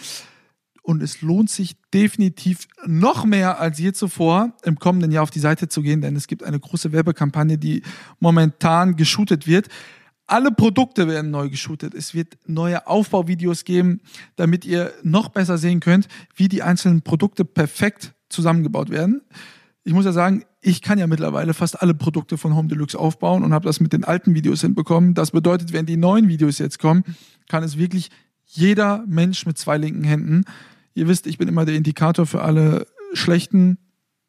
Und 0.83 1.03
es 1.03 1.21
lohnt 1.21 1.51
sich 1.51 1.77
definitiv 1.93 2.67
noch 2.87 3.25
mehr 3.25 3.61
als 3.61 3.79
je 3.79 3.93
zuvor, 3.93 4.55
im 4.63 4.79
kommenden 4.79 5.11
Jahr 5.13 5.25
auf 5.25 5.31
die 5.31 5.41
Seite 5.41 5.69
zu 5.69 5.83
gehen, 5.83 6.01
denn 6.01 6.17
es 6.17 6.29
gibt 6.29 6.43
eine 6.43 6.61
große 6.61 6.93
Werbekampagne, 6.93 7.59
die 7.59 7.83
momentan 8.21 8.97
geshootet 8.97 9.47
wird. 9.47 9.69
Alle 10.27 10.51
Produkte 10.51 11.09
werden 11.09 11.31
neu 11.31 11.51
geshootet. 11.51 11.93
Es 11.93 12.15
wird 12.15 12.39
neue 12.47 12.87
Aufbauvideos 12.87 13.65
geben, 13.65 14.01
damit 14.37 14.65
ihr 14.65 14.93
noch 15.03 15.29
besser 15.29 15.59
sehen 15.59 15.81
könnt, 15.81 16.09
wie 16.35 16.49
die 16.49 16.63
einzelnen 16.63 17.03
Produkte 17.03 17.45
perfekt 17.45 18.16
zusammengebaut 18.29 18.91
werden. 18.91 19.23
Ich 19.85 19.93
muss 19.93 20.05
ja 20.05 20.13
sagen, 20.13 20.45
ich 20.61 20.83
kann 20.83 20.99
ja 20.99 21.07
mittlerweile 21.07 21.55
fast 21.55 21.81
alle 21.81 21.95
Produkte 21.95 22.39
von 22.39 22.57
Home 22.57 22.69
Deluxe 22.69 22.99
aufbauen 22.99 23.45
und 23.45 23.55
habe 23.55 23.67
das 23.67 23.79
mit 23.79 23.93
den 23.93 24.03
alten 24.03 24.35
Videos 24.35 24.61
hinbekommen. 24.63 25.15
Das 25.15 25.31
bedeutet, 25.31 25.73
wenn 25.73 25.87
die 25.87 25.97
neuen 25.97 26.29
Videos 26.29 26.59
jetzt 26.59 26.81
kommen, 26.81 27.05
kann 27.49 27.63
es 27.63 27.79
wirklich 27.79 28.11
jeder 28.45 29.05
Mensch 29.07 29.47
mit 29.47 29.59
zwei 29.59 29.79
linken 29.79 30.05
Händen. 30.05 30.45
Ihr 30.95 31.07
wisst, 31.09 31.27
ich 31.27 31.39
bin 31.39 31.47
immer 31.47 31.65
der 31.65 31.77
Indikator 31.77 32.27
für 32.27 32.43
alle 32.43 32.87
schlechten. 33.13 33.79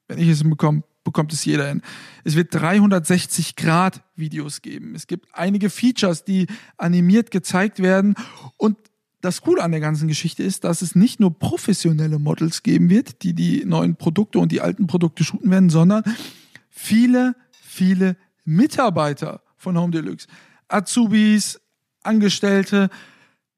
Wenn 0.07 0.19
ich 0.19 0.27
es 0.27 0.39
hinbekomme, 0.39 0.83
bekommt 1.03 1.33
es 1.33 1.45
jeder 1.45 1.67
hin. 1.67 1.81
Es 2.23 2.35
wird 2.35 2.53
360 2.53 3.55
Grad 3.55 4.03
Videos 4.15 4.61
geben. 4.61 4.93
Es 4.93 5.07
gibt 5.07 5.27
einige 5.33 5.69
Features, 5.69 6.25
die 6.25 6.47
animiert 6.77 7.31
gezeigt 7.31 7.81
werden. 7.81 8.15
Und 8.57 8.77
das 9.21 9.41
Coole 9.41 9.63
an 9.63 9.71
der 9.71 9.79
ganzen 9.79 10.07
Geschichte 10.07 10.43
ist, 10.43 10.63
dass 10.63 10.81
es 10.81 10.95
nicht 10.95 11.19
nur 11.19 11.37
professionelle 11.37 12.19
Models 12.19 12.63
geben 12.63 12.89
wird, 12.89 13.23
die 13.23 13.33
die 13.33 13.65
neuen 13.65 13.95
Produkte 13.95 14.39
und 14.39 14.51
die 14.51 14.61
alten 14.61 14.87
Produkte 14.87 15.23
shooten 15.23 15.49
werden, 15.49 15.69
sondern 15.69 16.03
viele, 16.69 17.35
viele 17.51 18.15
Mitarbeiter 18.45 19.41
von 19.57 19.77
Home 19.77 19.91
Deluxe. 19.91 20.27
Azubis, 20.67 21.59
Angestellte. 22.03 22.89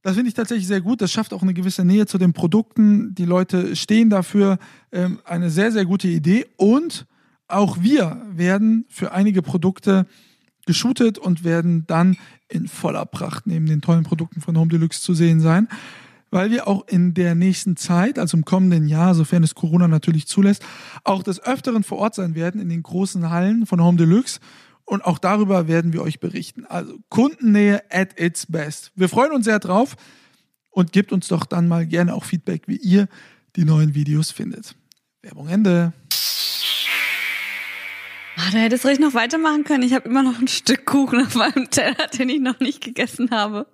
Das 0.02 0.16
finde 0.16 0.30
ich 0.30 0.34
tatsächlich 0.34 0.68
sehr 0.68 0.82
gut. 0.82 1.02
Das 1.02 1.12
schafft 1.12 1.34
auch 1.34 1.42
eine 1.42 1.54
gewisse 1.54 1.84
Nähe 1.84 2.06
zu 2.06 2.18
den 2.18 2.34
Produkten. 2.34 3.14
Die 3.16 3.26
Leute 3.26 3.76
stehen 3.76 4.10
dafür. 4.10 4.58
Ähm, 4.92 5.20
eine 5.26 5.50
sehr, 5.50 5.72
sehr 5.72 5.86
gute 5.86 6.08
Idee. 6.08 6.48
Und 6.56 7.06
auch 7.48 7.82
wir 7.82 8.22
werden 8.32 8.86
für 8.90 9.12
einige 9.12 9.42
Produkte 9.42 10.06
geshootet 10.70 11.18
und 11.18 11.44
werden 11.44 11.88
dann 11.88 12.16
in 12.48 12.68
voller 12.68 13.06
Pracht 13.08 13.48
neben 13.48 13.66
den 13.66 13.82
tollen 13.82 14.04
Produkten 14.04 14.40
von 14.40 14.56
Home 14.56 14.70
Deluxe 14.70 15.02
zu 15.02 15.16
sehen 15.16 15.40
sein, 15.40 15.68
weil 16.30 16.52
wir 16.52 16.68
auch 16.68 16.88
in 16.88 17.16
der 17.16 17.34
nächsten 17.34 17.76
Zeit, 17.76 18.20
also 18.20 18.38
im 18.38 18.46
kommenden 18.46 18.88
Jahr, 18.88 19.16
sofern 19.16 19.42
es 19.42 19.56
Corona 19.56 19.88
natürlich 19.88 20.28
zulässt, 20.28 20.64
auch 21.04 21.24
des 21.24 21.42
Öfteren 21.44 21.82
vor 21.84 21.98
Ort 21.98 22.14
sein 22.14 22.36
werden 22.36 22.62
in 22.62 22.70
den 22.70 22.84
großen 22.84 23.32
Hallen 23.32 23.66
von 23.66 23.82
Home 23.82 23.98
Deluxe 23.98 24.40
und 24.86 25.04
auch 25.04 25.18
darüber 25.18 25.68
werden 25.68 25.92
wir 25.92 26.04
euch 26.04 26.20
berichten. 26.20 26.68
Also 26.68 27.00
Kundennähe 27.10 27.82
at 27.90 28.20
its 28.20 28.46
best. 28.46 28.92
Wir 28.94 29.10
freuen 29.10 29.32
uns 29.32 29.46
sehr 29.46 29.58
drauf 29.58 29.96
und 30.70 30.92
gebt 30.92 31.12
uns 31.12 31.30
doch 31.30 31.46
dann 31.46 31.68
mal 31.68 31.88
gerne 31.88 32.14
auch 32.14 32.26
Feedback, 32.26 32.68
wie 32.68 32.78
ihr 32.78 33.08
die 33.56 33.66
neuen 33.66 33.96
Videos 33.96 34.30
findet. 34.30 34.76
Werbung 35.24 35.48
Ende. 35.48 35.94
Ah, 38.50 38.52
da 38.52 38.58
hättest 38.60 38.84
du 38.84 38.88
ruhig 38.88 39.00
noch 39.00 39.14
weitermachen 39.14 39.64
können. 39.64 39.84
Ich 39.84 39.94
habe 39.94 40.10
immer 40.10 40.24
noch 40.24 40.40
ein 40.40 40.48
Stück 40.48 40.84
Kuchen 40.88 41.24
auf 41.24 41.36
meinem 41.36 41.70
Teller, 41.70 42.08
den 42.18 42.30
ich 42.30 42.40
noch 42.40 42.60
nicht 42.60 42.82
gegessen 42.82 43.30
habe. 43.30 43.68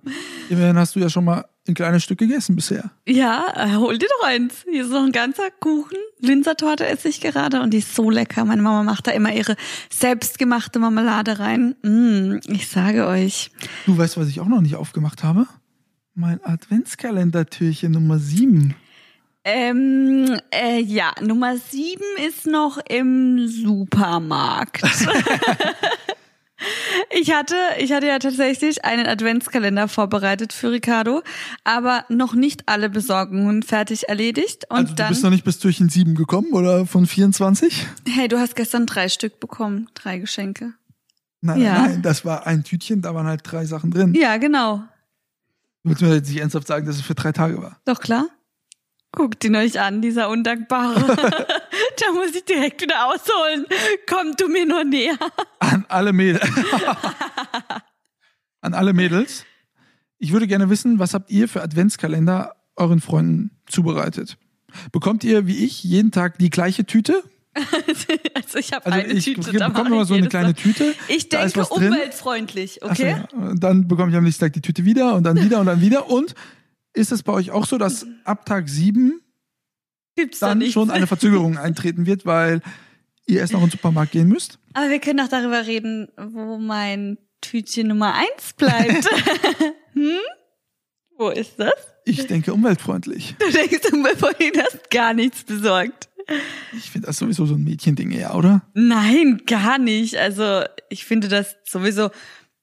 Immerhin 0.49 0.77
hast 0.77 0.97
du 0.97 0.99
ja 0.99 1.09
schon 1.09 1.23
mal 1.23 1.45
ein 1.65 1.75
kleines 1.75 2.03
Stück 2.03 2.17
gegessen 2.17 2.57
bisher. 2.57 2.91
Ja, 3.07 3.45
äh, 3.55 3.75
hol 3.75 3.97
dir 3.97 4.09
doch 4.19 4.27
eins. 4.27 4.65
Hier 4.69 4.83
ist 4.83 4.91
noch 4.91 5.05
ein 5.05 5.13
ganzer 5.13 5.49
Kuchen. 5.61 5.97
Linsertorte 6.19 6.85
esse 6.85 7.07
ich 7.07 7.21
gerade 7.21 7.61
und 7.61 7.73
die 7.73 7.77
ist 7.77 7.95
so 7.95 8.09
lecker. 8.09 8.43
Meine 8.43 8.61
Mama 8.61 8.83
macht 8.83 9.07
da 9.07 9.11
immer 9.11 9.31
ihre 9.33 9.55
selbstgemachte 9.89 10.79
Marmelade 10.79 11.39
rein. 11.39 11.75
Mm, 11.81 12.39
ich 12.47 12.67
sage 12.67 13.07
euch. 13.07 13.51
Du 13.85 13.97
weißt, 13.97 14.17
was 14.17 14.27
ich 14.27 14.41
auch 14.41 14.49
noch 14.49 14.61
nicht 14.61 14.75
aufgemacht 14.75 15.23
habe? 15.23 15.47
Mein 16.15 16.43
Adventskalendertürchen 16.43 17.93
Nummer 17.93 18.19
7. 18.19 18.75
Ähm, 19.47 20.39
äh, 20.51 20.79
ja, 20.81 21.13
Nummer 21.21 21.55
sieben 21.57 22.03
ist 22.27 22.47
noch 22.47 22.77
im 22.89 23.47
Supermarkt. 23.47 24.81
Ich 27.11 27.31
hatte, 27.33 27.55
ich 27.79 27.91
hatte 27.91 28.07
ja 28.07 28.17
tatsächlich 28.17 28.85
einen 28.85 29.05
Adventskalender 29.05 29.87
vorbereitet 29.87 30.53
für 30.53 30.71
Ricardo, 30.71 31.21
aber 31.63 32.05
noch 32.09 32.33
nicht 32.33 32.63
alle 32.67 32.89
Besorgungen 32.89 33.61
fertig 33.61 34.07
erledigt. 34.09 34.63
Und 34.69 34.77
Also 34.77 34.89
du 34.89 34.95
dann, 34.95 35.09
bist 35.09 35.23
noch 35.23 35.29
nicht 35.29 35.43
bis 35.43 35.59
Türchen 35.59 35.89
7 35.89 36.15
gekommen 36.15 36.53
oder 36.53 36.85
von 36.87 37.05
24? 37.05 37.85
hey, 38.07 38.27
du 38.29 38.39
hast 38.39 38.55
gestern 38.55 38.85
drei 38.85 39.09
Stück 39.09 39.39
bekommen, 39.41 39.89
drei 39.93 40.17
Geschenke. 40.17 40.73
Nein, 41.41 41.61
Ja. 41.61 41.81
nein, 41.83 42.01
das 42.01 42.23
war 42.25 42.47
ein 42.47 42.63
Tütchen, 42.63 43.01
da 43.01 43.13
waren 43.13 43.27
halt 43.27 43.41
drei 43.43 43.65
Sachen 43.65 43.91
drin. 43.91 44.13
Ja, 44.15 44.37
genau. 44.37 44.77
Du 45.83 45.89
willst 45.89 46.01
mir 46.01 46.15
jetzt 46.15 46.29
nicht 46.29 46.39
ernsthaft 46.39 46.67
sagen, 46.67 46.85
dass 46.87 46.95
es 46.95 47.01
für 47.01 47.15
drei 47.15 47.33
Tage 47.33 47.61
war. 47.61 47.79
Doch 47.85 47.99
klar. 47.99 48.27
Guckt 49.15 49.43
ihn 49.45 49.55
euch 49.55 49.79
an, 49.79 50.01
dieser 50.01 50.29
Undankbare. 50.29 51.15
da 51.15 52.11
muss 52.13 52.35
ich 52.35 52.43
direkt 52.45 52.81
wieder 52.81 53.07
ausholen. 53.07 53.65
Komm 54.09 54.35
du 54.37 54.47
mir 54.49 54.65
nur 54.65 54.83
näher. 54.83 55.17
An 55.59 55.85
alle 55.87 56.11
Mädels. 56.13 56.43
An 58.61 58.73
alle 58.73 58.93
Mädels. 58.93 59.45
Ich 60.17 60.31
würde 60.31 60.47
gerne 60.47 60.69
wissen, 60.69 60.99
was 60.99 61.13
habt 61.13 61.29
ihr 61.31 61.47
für 61.47 61.61
Adventskalender 61.61 62.55
euren 62.75 63.01
Freunden 63.01 63.51
zubereitet? 63.67 64.37
Bekommt 64.91 65.23
ihr, 65.23 65.47
wie 65.47 65.65
ich, 65.65 65.83
jeden 65.83 66.11
Tag 66.11 66.37
die 66.39 66.49
gleiche 66.49 66.85
Tüte? 66.85 67.23
Also 68.33 68.59
ich 68.59 68.73
habe 68.73 68.85
Also 68.85 68.99
eine 68.99 69.13
ich 69.13 69.23
Tüte. 69.23 69.53
da 69.53 69.69
bekomme 69.69 69.89
immer 69.91 70.01
ich 70.01 70.07
so 70.09 70.13
eine 70.13 70.27
kleine. 70.27 70.53
Tüte. 70.53 70.93
Ich 71.07 71.29
denke 71.29 71.65
umweltfreundlich, 71.65 72.79
so, 72.81 72.89
okay? 72.89 73.23
Und 73.31 73.63
Dann 73.63 73.87
bekomme 73.87 74.11
ich 74.11 74.17
am 74.17 74.25
nächsten 74.25 74.43
Tag 74.43 74.53
die 74.53 74.61
Tüte 74.61 74.83
wieder 74.83 75.15
und 75.15 75.23
dann 75.23 75.41
wieder 75.41 75.61
und 75.61 75.65
dann 75.65 75.79
wieder. 75.79 76.09
Und 76.09 76.35
ist 76.95 77.11
es 77.11 77.23
bei 77.23 77.33
euch 77.33 77.51
auch 77.51 77.65
so, 77.65 77.77
dass 77.77 78.05
ab 78.23 78.45
Tag 78.45 78.69
sieben 78.69 79.21
Gibt's 80.15 80.39
da 80.39 80.49
dann 80.49 80.59
nicht. 80.59 80.73
schon 80.73 80.89
eine 80.89 81.07
Verzögerung 81.07 81.57
eintreten 81.59 82.05
wird, 82.05 82.25
weil 82.25 82.61
ihr 83.27 83.39
erst 83.39 83.53
noch 83.53 83.59
in 83.61 83.67
den 83.67 83.71
Supermarkt 83.71 84.11
gehen 84.11 84.27
müsst? 84.27 84.59
Aber 84.73 84.89
wir 84.89 84.99
können 84.99 85.17
doch 85.17 85.27
darüber 85.27 85.65
reden, 85.65 86.07
wo 86.17 86.57
mein 86.57 87.17
Tütchen 87.41 87.87
Nummer 87.87 88.13
eins 88.13 88.53
bleibt. 88.57 89.05
hm? 89.93 90.17
Wo 91.17 91.29
ist 91.29 91.59
das? 91.59 91.73
Ich 92.05 92.27
denke 92.27 92.53
umweltfreundlich. 92.53 93.35
Du 93.39 93.51
denkst, 93.51 93.79
bevor 93.91 94.33
du 94.33 94.61
hast 94.61 94.89
gar 94.91 95.13
nichts 95.13 95.43
besorgt. 95.43 96.09
Ich 96.75 96.91
finde 96.91 97.07
das 97.07 97.17
sowieso 97.17 97.45
so 97.45 97.55
ein 97.55 97.63
Mädchending 97.63 98.11
eher, 98.11 98.35
oder? 98.35 98.63
Nein, 98.73 99.41
gar 99.45 99.77
nicht. 99.77 100.17
Also 100.17 100.63
ich 100.89 101.05
finde 101.05 101.27
das 101.27 101.55
sowieso 101.63 102.09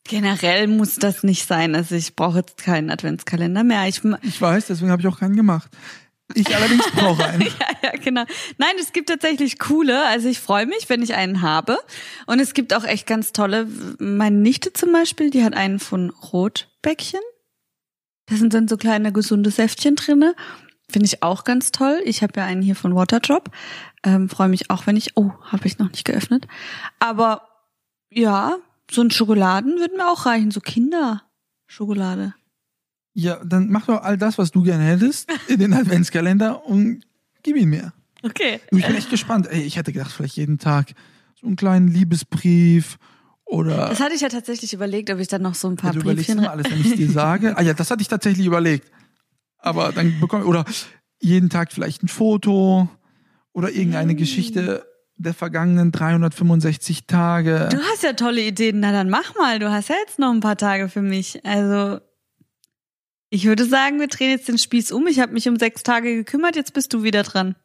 generell 0.04 0.66
muss 0.66 0.96
das 0.96 1.22
nicht 1.22 1.46
sein. 1.46 1.74
Also 1.74 1.94
ich 1.94 2.16
brauche 2.16 2.38
jetzt 2.38 2.58
keinen 2.58 2.90
Adventskalender 2.90 3.64
mehr. 3.64 3.86
Ich 3.88 4.02
Ich 4.22 4.40
weiß, 4.40 4.66
deswegen 4.66 4.90
habe 4.90 5.02
ich 5.02 5.08
auch 5.08 5.20
keinen 5.20 5.36
gemacht. 5.36 5.70
Ich 6.34 6.54
allerdings 6.54 6.90
brauche 6.92 7.24
einen. 7.24 7.42
ja, 7.60 7.66
ja, 7.82 7.90
genau. 8.02 8.24
Nein, 8.58 8.74
es 8.80 8.92
gibt 8.92 9.08
tatsächlich 9.08 9.58
coole. 9.58 10.06
Also 10.06 10.28
ich 10.28 10.40
freue 10.40 10.66
mich, 10.66 10.88
wenn 10.88 11.02
ich 11.02 11.14
einen 11.14 11.42
habe. 11.42 11.78
Und 12.26 12.40
es 12.40 12.54
gibt 12.54 12.74
auch 12.74 12.84
echt 12.84 13.06
ganz 13.06 13.32
tolle. 13.32 13.66
Meine 13.98 14.36
Nichte 14.36 14.72
zum 14.72 14.92
Beispiel, 14.92 15.30
die 15.30 15.44
hat 15.44 15.54
einen 15.54 15.78
von 15.78 16.10
Rotbäckchen. 16.10 17.20
Da 18.26 18.36
sind 18.36 18.54
dann 18.54 18.68
so 18.68 18.76
kleine 18.76 19.12
gesunde 19.12 19.50
Säftchen 19.50 19.96
drinne. 19.96 20.34
Finde 20.90 21.06
ich 21.06 21.22
auch 21.22 21.44
ganz 21.44 21.70
toll. 21.70 22.00
Ich 22.04 22.22
habe 22.22 22.34
ja 22.36 22.46
einen 22.46 22.62
hier 22.62 22.76
von 22.76 22.94
Waterdrop. 22.94 23.50
Ähm, 24.04 24.28
freue 24.28 24.48
mich 24.48 24.70
auch, 24.70 24.86
wenn 24.86 24.96
ich. 24.96 25.16
Oh, 25.16 25.32
habe 25.44 25.66
ich 25.66 25.78
noch 25.78 25.90
nicht 25.90 26.04
geöffnet. 26.04 26.46
Aber 26.98 27.48
ja, 28.10 28.58
so 28.92 29.02
ein 29.02 29.10
Schokoladen 29.10 29.78
würde 29.78 29.96
mir 29.96 30.06
auch 30.10 30.26
reichen. 30.26 30.50
So 30.50 30.60
Kinderschokolade. 30.60 32.34
Ja, 33.14 33.42
dann 33.44 33.68
mach 33.70 33.86
doch 33.86 34.02
all 34.02 34.16
das, 34.16 34.38
was 34.38 34.50
du 34.52 34.62
gerne 34.62 34.84
hättest, 34.84 35.30
in 35.48 35.58
den 35.58 35.74
Adventskalender 35.74 36.64
und 36.64 37.04
gib 37.42 37.56
ihn 37.56 37.68
mir. 37.68 37.92
Okay. 38.22 38.60
Du, 38.70 38.78
Ich 38.78 38.86
bin 38.86 38.94
echt 38.96 39.10
gespannt. 39.10 39.48
Ey, 39.50 39.62
ich 39.62 39.76
hätte 39.76 39.92
gedacht, 39.92 40.12
vielleicht 40.12 40.36
jeden 40.36 40.58
Tag 40.58 40.92
so 41.38 41.46
einen 41.46 41.56
kleinen 41.56 41.88
Liebesbrief 41.88 42.98
oder. 43.44 43.88
Das 43.90 44.00
hatte 44.00 44.14
ich 44.14 44.20
ja 44.22 44.28
tatsächlich 44.28 44.72
überlegt, 44.72 45.10
ob 45.10 45.18
ich 45.18 45.28
dann 45.28 45.42
noch 45.42 45.54
so 45.54 45.68
ein 45.68 45.74
Ja, 45.76 45.82
paar 45.82 45.92
du 45.92 46.00
überlegst 46.00 46.28
Briefchen 46.28 46.38
immer 46.44 46.52
alles, 46.52 46.70
wenn 46.70 46.80
ich 46.80 46.94
dir 46.94 47.10
sage. 47.10 47.56
Ah 47.56 47.62
ja, 47.62 47.74
das 47.74 47.90
hatte 47.90 48.00
ich 48.00 48.08
tatsächlich 48.08 48.46
überlegt. 48.46 48.90
Aber 49.58 49.92
dann 49.92 50.18
bekomme 50.20 50.44
oder 50.46 50.64
jeden 51.20 51.50
Tag 51.50 51.72
vielleicht 51.72 52.02
ein 52.02 52.08
Foto 52.08 52.88
oder 53.52 53.68
Mm. 53.68 53.74
irgendeine 53.74 54.14
Geschichte 54.14 54.86
der 55.16 55.34
vergangenen 55.34 55.92
365 55.92 57.06
Tage. 57.06 57.68
Du 57.70 57.78
hast 57.78 58.02
ja 58.02 58.12
tolle 58.14 58.42
Ideen. 58.42 58.80
Na 58.80 58.92
dann 58.92 59.10
mach 59.10 59.34
mal. 59.36 59.58
Du 59.58 59.70
hast 59.70 59.88
ja 59.88 59.96
jetzt 60.04 60.18
noch 60.18 60.32
ein 60.32 60.40
paar 60.40 60.56
Tage 60.56 60.88
für 60.88 61.02
mich. 61.02 61.44
Also 61.44 62.00
ich 63.30 63.46
würde 63.46 63.64
sagen, 63.64 63.98
wir 63.98 64.08
drehen 64.08 64.30
jetzt 64.30 64.48
den 64.48 64.58
Spieß 64.58 64.92
um. 64.92 65.06
Ich 65.06 65.20
habe 65.20 65.32
mich 65.32 65.48
um 65.48 65.56
sechs 65.56 65.82
Tage 65.82 66.14
gekümmert. 66.14 66.56
Jetzt 66.56 66.74
bist 66.74 66.92
du 66.92 67.02
wieder 67.02 67.22
dran. 67.22 67.56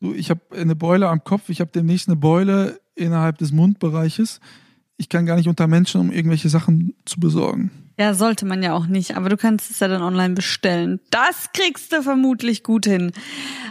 Ich 0.00 0.30
habe 0.30 0.40
eine 0.52 0.76
Beule 0.76 1.08
am 1.08 1.24
Kopf, 1.24 1.48
ich 1.48 1.60
habe 1.60 1.70
demnächst 1.72 2.08
eine 2.08 2.16
Beule 2.16 2.80
innerhalb 2.94 3.38
des 3.38 3.50
Mundbereiches. 3.50 4.40
Ich 4.98 5.08
kann 5.08 5.26
gar 5.26 5.36
nicht 5.36 5.48
unter 5.48 5.66
Menschen, 5.66 6.00
um 6.00 6.12
irgendwelche 6.12 6.48
Sachen 6.48 6.94
zu 7.06 7.18
besorgen. 7.18 7.70
Ja, 7.98 8.12
sollte 8.12 8.44
man 8.44 8.62
ja 8.62 8.74
auch 8.74 8.86
nicht. 8.86 9.16
Aber 9.16 9.30
du 9.30 9.36
kannst 9.38 9.70
es 9.70 9.80
ja 9.80 9.88
dann 9.88 10.02
online 10.02 10.34
bestellen. 10.34 11.00
Das 11.10 11.50
kriegst 11.54 11.92
du 11.92 12.02
vermutlich 12.02 12.62
gut 12.62 12.84
hin. 12.84 13.12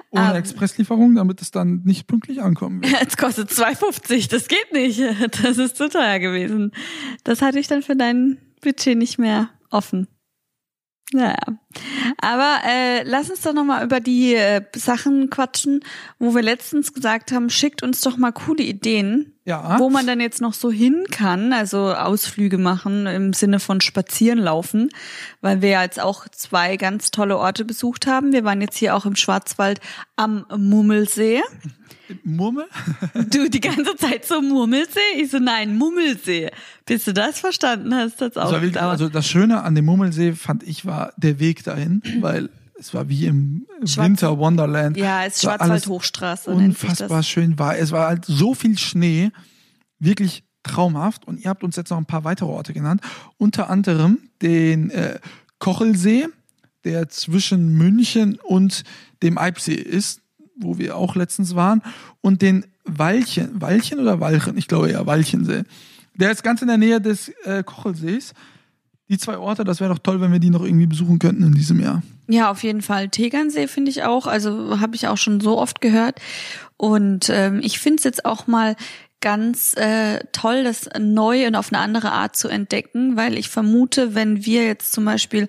Ohne 0.09 0.31
Ähm. 0.31 0.35
Expresslieferung, 0.35 1.13
damit 1.15 1.41
es 1.41 1.51
dann 1.51 1.81
nicht 1.83 2.07
pünktlich 2.07 2.41
ankommen 2.41 2.81
wird. 2.83 2.91
Jetzt 3.01 3.17
kostet 3.17 3.51
2,50. 3.51 4.29
Das 4.29 4.47
geht 4.47 4.71
nicht. 4.73 4.99
Das 5.43 5.57
ist 5.57 5.77
zu 5.77 5.89
teuer 5.89 6.19
gewesen. 6.19 6.71
Das 7.23 7.41
hatte 7.41 7.59
ich 7.59 7.67
dann 7.67 7.83
für 7.83 7.95
dein 7.95 8.38
Budget 8.61 8.97
nicht 8.97 9.19
mehr 9.19 9.49
offen. 9.69 10.07
Naja. 11.13 11.38
Aber 12.21 12.57
äh, 12.67 13.03
lass 13.03 13.29
uns 13.29 13.41
doch 13.41 13.53
nochmal 13.53 13.83
über 13.83 13.99
die 13.99 14.35
äh, 14.35 14.61
Sachen 14.75 15.29
quatschen, 15.29 15.81
wo 16.19 16.33
wir 16.35 16.41
letztens 16.41 16.93
gesagt 16.93 17.31
haben, 17.31 17.49
schickt 17.49 17.83
uns 17.83 18.01
doch 18.01 18.17
mal 18.17 18.31
coole 18.31 18.63
Ideen, 18.63 19.33
Ja. 19.45 19.77
wo 19.79 19.89
man 19.89 20.07
dann 20.07 20.19
jetzt 20.19 20.41
noch 20.41 20.53
so 20.53 20.71
hin 20.71 21.05
kann, 21.11 21.53
also 21.53 21.93
Ausflüge 21.93 22.57
machen 22.57 23.05
im 23.07 23.33
Sinne 23.33 23.59
von 23.59 23.81
spazieren 23.81 24.39
laufen, 24.39 24.89
weil 25.41 25.61
wir 25.61 25.69
ja 25.69 25.83
jetzt 25.83 25.99
auch 25.99 26.27
zwei 26.29 26.77
ganz 26.77 27.11
tolle 27.11 27.38
Orte 27.38 27.65
besucht 27.65 28.07
haben. 28.07 28.31
Wir 28.33 28.43
waren 28.43 28.61
jetzt 28.61 28.77
hier 28.77 28.95
auch 28.95 29.05
im 29.05 29.15
Schwarzwald 29.15 29.79
am 30.15 30.45
Mummelsee. 30.57 31.41
Murmel? 32.23 32.65
Du 33.31 33.49
die 33.49 33.59
ganze 33.61 33.95
Zeit 33.95 34.25
so 34.25 34.39
Murmelsee? 34.39 34.99
Ich 35.17 35.31
so, 35.31 35.39
nein, 35.39 35.75
Mummelsee. 35.75 36.51
Bis 36.85 37.03
du 37.05 37.13
das 37.13 37.39
verstanden 37.39 37.95
hast, 37.95 38.21
hat's 38.21 38.35
Das, 38.35 38.45
auch 38.45 38.51
wirklich, 38.51 38.73
gedauert. 38.73 38.91
also 38.91 39.09
das 39.09 39.27
Schöne 39.27 39.63
an 39.63 39.73
dem 39.73 39.85
Mummelsee 39.85 40.33
fand 40.33 40.61
ich 40.61 40.85
war 40.85 41.13
der 41.17 41.39
Weg 41.39 41.63
dahin, 41.65 42.01
weil 42.21 42.49
es 42.78 42.93
war 42.93 43.08
wie 43.10 43.25
im 43.28 43.65
Schwarz- 43.86 44.06
Winter 44.08 44.38
Wonderland. 44.38 44.97
ja, 44.97 45.25
es 45.25 45.36
ist 45.36 45.41
Schwarzwald-Hochstraße. 45.43 46.51
Unfassbar 46.51 47.23
schön 47.23 47.58
war. 47.58 47.78
Es 47.78 47.91
war 47.91 48.08
halt 48.08 48.25
so 48.25 48.54
viel 48.54 48.78
Schnee, 48.78 49.32
wirklich 49.99 50.43
traumhaft. 50.63 51.25
Und 51.28 51.39
ihr 51.39 51.49
habt 51.49 51.63
uns 51.63 51.75
jetzt 51.75 51.89
noch 51.89 51.97
ein 51.97 52.06
paar 52.06 52.23
weitere 52.23 52.49
Orte 52.49 52.73
genannt, 52.73 53.01
unter 53.38 53.69
anderem 53.69 54.17
den 54.41 54.89
äh, 54.89 55.19
Kochelsee, 55.60 56.28
der 56.84 57.08
zwischen 57.10 57.69
München 57.78 58.39
und 58.43 58.84
dem 59.23 59.38
Eibsee 59.38 59.73
ist, 59.73 60.21
wo 60.58 60.78
wir 60.78 60.97
auch 60.97 61.15
letztens 61.15 61.56
waren, 61.56 61.82
und 62.21 62.41
den 62.41 62.65
Walchen, 62.84 63.62
Walchen 63.62 63.99
oder 63.99 64.19
Walchen? 64.19 64.58
Ich 64.58 64.67
glaube 64.67 64.91
ja 64.91 65.06
Walchensee. 65.06 65.63
Der 66.13 66.32
ist 66.32 66.43
ganz 66.43 66.62
in 66.62 66.67
der 66.67 66.78
Nähe 66.78 67.01
des 67.01 67.30
äh, 67.45 67.63
Kochelsees. 67.63 68.34
Die 69.10 69.18
zwei 69.18 69.38
Orte, 69.38 69.63
das 69.63 69.80
wäre 69.80 69.94
doch 69.94 70.00
toll, 70.00 70.20
wenn 70.20 70.32
wir 70.32 70.39
die 70.39 70.50
noch 70.50 70.63
irgendwie 70.63 70.88
besuchen 70.88 71.20
könnten 71.20 71.44
in 71.44 71.54
diesem 71.54 71.80
Jahr. 71.80 72.02
Ja, 72.28 72.50
auf 72.50 72.63
jeden 72.63 72.82
Fall. 72.82 73.10
Tegernsee 73.10 73.68
finde 73.68 73.91
ich 73.91 74.04
auch, 74.04 74.26
also 74.26 74.80
habe 74.80 74.96
ich 74.96 75.08
auch 75.08 75.18
schon 75.18 75.39
so 75.39 75.60
oft 75.60 75.80
gehört. 75.80 76.20
Und 76.78 77.30
ähm, 77.30 77.60
ich 77.63 77.80
finde 77.80 77.98
es 78.00 78.04
jetzt 78.04 78.26
auch 78.26 78.48
mal 78.48 78.76
ganz 79.22 79.76
äh, 79.76 80.20
toll, 80.32 80.63
das 80.63 80.89
neu 81.00 81.48
und 81.48 81.56
auf 81.56 81.72
eine 81.72 81.82
andere 81.82 82.12
Art 82.12 82.36
zu 82.36 82.48
entdecken, 82.48 83.15
weil 83.15 83.38
ich 83.38 83.50
vermute, 83.50 84.15
wenn 84.15 84.46
wir 84.46 84.65
jetzt 84.65 84.91
zum 84.91 85.06
Beispiel 85.06 85.48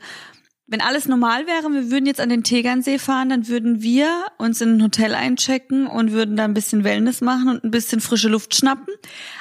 wenn 0.69 0.81
alles 0.81 1.07
normal 1.07 1.47
wäre, 1.47 1.73
wir 1.73 1.91
würden 1.91 2.07
jetzt 2.07 2.21
an 2.21 2.29
den 2.29 2.43
Tegernsee 2.43 2.99
fahren, 2.99 3.29
dann 3.29 3.47
würden 3.47 3.83
wir 3.83 4.09
uns 4.37 4.61
in 4.61 4.77
ein 4.77 4.83
Hotel 4.83 5.15
einchecken 5.15 5.87
und 5.87 6.11
würden 6.11 6.37
da 6.37 6.45
ein 6.45 6.55
bisschen 6.55 6.83
Wellness 6.83 7.21
machen 7.21 7.49
und 7.49 7.63
ein 7.65 7.71
bisschen 7.71 8.01
frische 8.01 8.29
Luft 8.29 8.55
schnappen. 8.55 8.93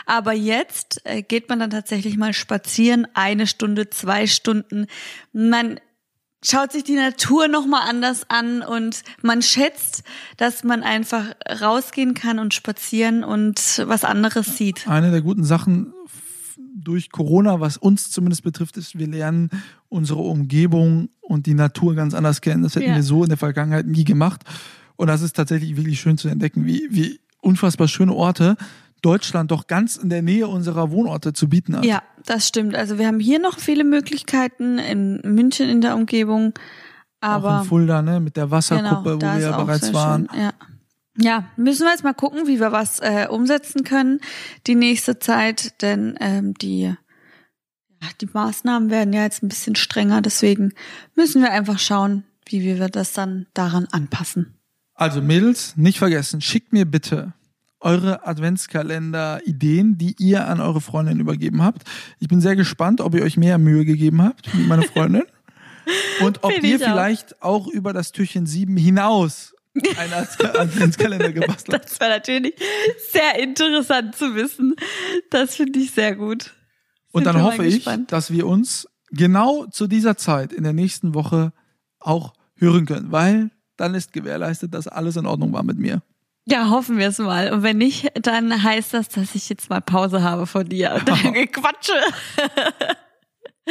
Aber 0.05 0.33
jetzt 0.33 1.01
äh, 1.03 1.23
geht 1.23 1.49
man 1.49 1.59
dann 1.59 1.71
tatsächlich 1.71 2.17
mal 2.17 2.33
spazieren, 2.33 3.07
eine 3.15 3.47
Stunde, 3.47 3.89
zwei 3.89 4.27
Stunden. 4.27 4.85
Man 5.33 5.79
schaut 6.43 6.71
sich 6.71 6.83
die 6.83 6.95
Natur 6.95 7.47
nochmal 7.47 7.89
anders 7.89 8.29
an 8.29 8.61
und 8.61 9.01
man 9.23 9.41
schätzt, 9.41 10.03
dass 10.37 10.63
man 10.63 10.83
einfach 10.83 11.25
rausgehen 11.59 12.13
kann 12.13 12.37
und 12.37 12.53
spazieren 12.53 13.23
und 13.23 13.81
was 13.87 14.03
anderes 14.03 14.57
sieht. 14.57 14.87
eine 14.87 15.09
der 15.09 15.21
guten 15.21 15.43
Sachen, 15.43 15.91
durch 16.85 17.11
Corona, 17.11 17.59
was 17.59 17.77
uns 17.77 18.11
zumindest 18.11 18.43
betrifft, 18.43 18.77
ist, 18.77 18.97
wir 18.97 19.07
lernen 19.07 19.49
unsere 19.95 20.19
Umgebung 20.21 21.09
und 21.21 21.45
die 21.45 21.53
Natur 21.53 21.95
ganz 21.95 22.13
anders 22.13 22.41
kennen. 22.41 22.63
Das 22.63 22.75
hätten 22.75 22.89
Ja. 22.89 22.95
wir 22.95 23.03
so 23.03 23.23
in 23.23 23.29
der 23.29 23.37
Vergangenheit 23.37 23.87
nie 23.87 24.03
gemacht. 24.03 24.41
Und 24.95 25.07
das 25.07 25.21
ist 25.21 25.35
tatsächlich 25.35 25.75
wirklich 25.77 25.99
schön 25.99 26.17
zu 26.17 26.27
entdecken, 26.27 26.65
wie, 26.65 26.87
wie 26.91 27.19
unfassbar 27.41 27.87
schöne 27.87 28.13
Orte 28.13 28.55
Deutschland 29.01 29.51
doch 29.51 29.67
ganz 29.67 29.97
in 29.97 30.09
der 30.09 30.21
Nähe 30.21 30.47
unserer 30.47 30.91
Wohnorte 30.91 31.33
zu 31.33 31.47
bieten 31.49 31.77
hat. 31.77 31.85
Ja, 31.85 32.01
das 32.25 32.47
stimmt. 32.47 32.75
Also 32.75 32.97
wir 32.97 33.07
haben 33.07 33.19
hier 33.19 33.39
noch 33.39 33.59
viele 33.59 33.83
Möglichkeiten 33.83 34.79
in 34.79 35.21
München 35.23 35.69
in 35.69 35.81
der 35.81 35.95
Umgebung, 35.95 36.53
Auch 37.21 37.29
aber 37.29 37.59
in 37.59 37.65
Fulda, 37.67 38.01
ne, 38.01 38.19
mit 38.19 38.35
der 38.35 38.49
Wasserkuppe, 38.51 39.17
genau, 39.17 39.33
wo 39.33 39.35
wir 39.37 39.39
ja 39.39 39.57
auch 39.57 39.65
bereits 39.65 39.93
waren. 39.93 40.27
Schön. 40.31 40.41
Ja. 40.41 40.53
ja, 41.17 41.45
müssen 41.55 41.83
wir 41.83 41.91
jetzt 41.91 42.03
mal 42.03 42.13
gucken, 42.13 42.47
wie 42.47 42.59
wir 42.59 42.71
was 42.71 42.99
äh, 42.99 43.27
umsetzen 43.29 43.83
können 43.83 44.19
die 44.65 44.75
nächste 44.75 45.19
Zeit, 45.19 45.81
denn 45.81 46.15
ähm, 46.19 46.53
die 46.55 46.95
die 48.21 48.27
Maßnahmen 48.31 48.89
werden 48.89 49.13
ja 49.13 49.23
jetzt 49.23 49.43
ein 49.43 49.49
bisschen 49.49 49.75
strenger, 49.75 50.21
deswegen 50.21 50.73
müssen 51.15 51.41
wir 51.41 51.51
einfach 51.51 51.79
schauen, 51.79 52.23
wie 52.47 52.63
wir 52.63 52.87
das 52.89 53.13
dann 53.13 53.47
daran 53.53 53.87
anpassen. 53.91 54.53
Also 54.93 55.21
Mädels, 55.21 55.75
nicht 55.75 55.97
vergessen, 55.97 56.41
schickt 56.41 56.71
mir 56.73 56.85
bitte 56.85 57.33
eure 57.81 58.25
Adventskalender-Ideen, 58.25 59.97
die 59.97 60.15
ihr 60.17 60.47
an 60.47 60.59
eure 60.59 60.81
Freundin 60.81 61.19
übergeben 61.19 61.61
habt. 61.61 61.83
Ich 62.19 62.27
bin 62.27 62.41
sehr 62.41 62.55
gespannt, 62.55 63.01
ob 63.01 63.13
ihr 63.15 63.23
euch 63.23 63.37
mehr 63.37 63.57
Mühe 63.57 63.85
gegeben 63.85 64.21
habt, 64.21 64.51
wie 64.55 64.63
meine 64.63 64.81
Freundin. 64.93 65.23
Und 66.21 66.43
ob 66.43 66.51
ihr 66.51 66.63
ich 66.63 66.83
auch. 66.83 66.89
vielleicht 66.89 67.41
auch 67.43 67.67
über 67.67 67.93
das 67.93 68.11
Türchen 68.11 68.47
7 68.47 68.75
hinaus 68.77 69.53
einen 69.97 70.13
Ad- 70.13 70.43
Adventskalender 70.57 71.31
gebastelt 71.31 71.75
habt. 71.75 71.91
Das 71.91 71.99
wäre 71.99 72.09
natürlich 72.11 72.55
sehr 73.11 73.37
interessant 73.43 74.15
zu 74.15 74.33
wissen. 74.33 74.75
Das 75.29 75.55
finde 75.55 75.77
ich 75.79 75.91
sehr 75.91 76.15
gut. 76.15 76.54
Und 77.15 77.23
dann 77.25 77.41
hoffe 77.41 77.65
ich, 77.65 77.75
gespannt. 77.75 78.11
dass 78.11 78.29
wir 78.29 78.45
uns 78.45 78.89
genau 79.09 79.65
zu 79.67 79.87
dieser 79.87 80.17
Zeit 80.17 80.51
in 80.51 80.63
der 80.63 80.73
nächsten 80.73 81.13
Woche 81.13 81.53
auch 81.99 82.33
hören 82.55 82.85
können, 82.85 83.11
weil 83.11 83.51
dann 83.77 83.95
ist 83.95 84.11
gewährleistet, 84.11 84.73
dass 84.73 84.87
alles 84.87 85.15
in 85.15 85.25
Ordnung 85.25 85.53
war 85.53 85.63
mit 85.63 85.77
mir. 85.77 86.01
Ja, 86.45 86.69
hoffen 86.69 86.97
wir 86.97 87.07
es 87.07 87.17
mal. 87.17 87.53
Und 87.53 87.63
wenn 87.63 87.77
nicht, 87.77 88.11
dann 88.21 88.63
heißt 88.63 88.93
das, 88.93 89.07
dass 89.07 89.33
ich 89.33 89.47
jetzt 89.47 89.69
mal 89.69 89.79
Pause 89.81 90.23
habe 90.23 90.45
von 90.45 90.67
dir 90.67 90.93
und 90.93 91.07
dann 91.07 91.17
Quatsche. 91.51 91.93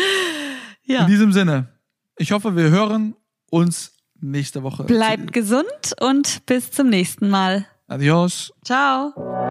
In 0.85 0.95
ja. 0.95 1.05
diesem 1.05 1.33
Sinne, 1.33 1.69
ich 2.17 2.33
hoffe, 2.33 2.57
wir 2.57 2.71
hören 2.71 3.15
uns 3.51 3.93
nächste 4.21 4.63
Woche. 4.63 4.85
Bleibt 4.85 5.33
gesund 5.33 5.95
und 6.01 6.47
bis 6.47 6.71
zum 6.71 6.89
nächsten 6.89 7.29
Mal. 7.29 7.67
Adios. 7.89 8.53
Ciao. 8.65 9.51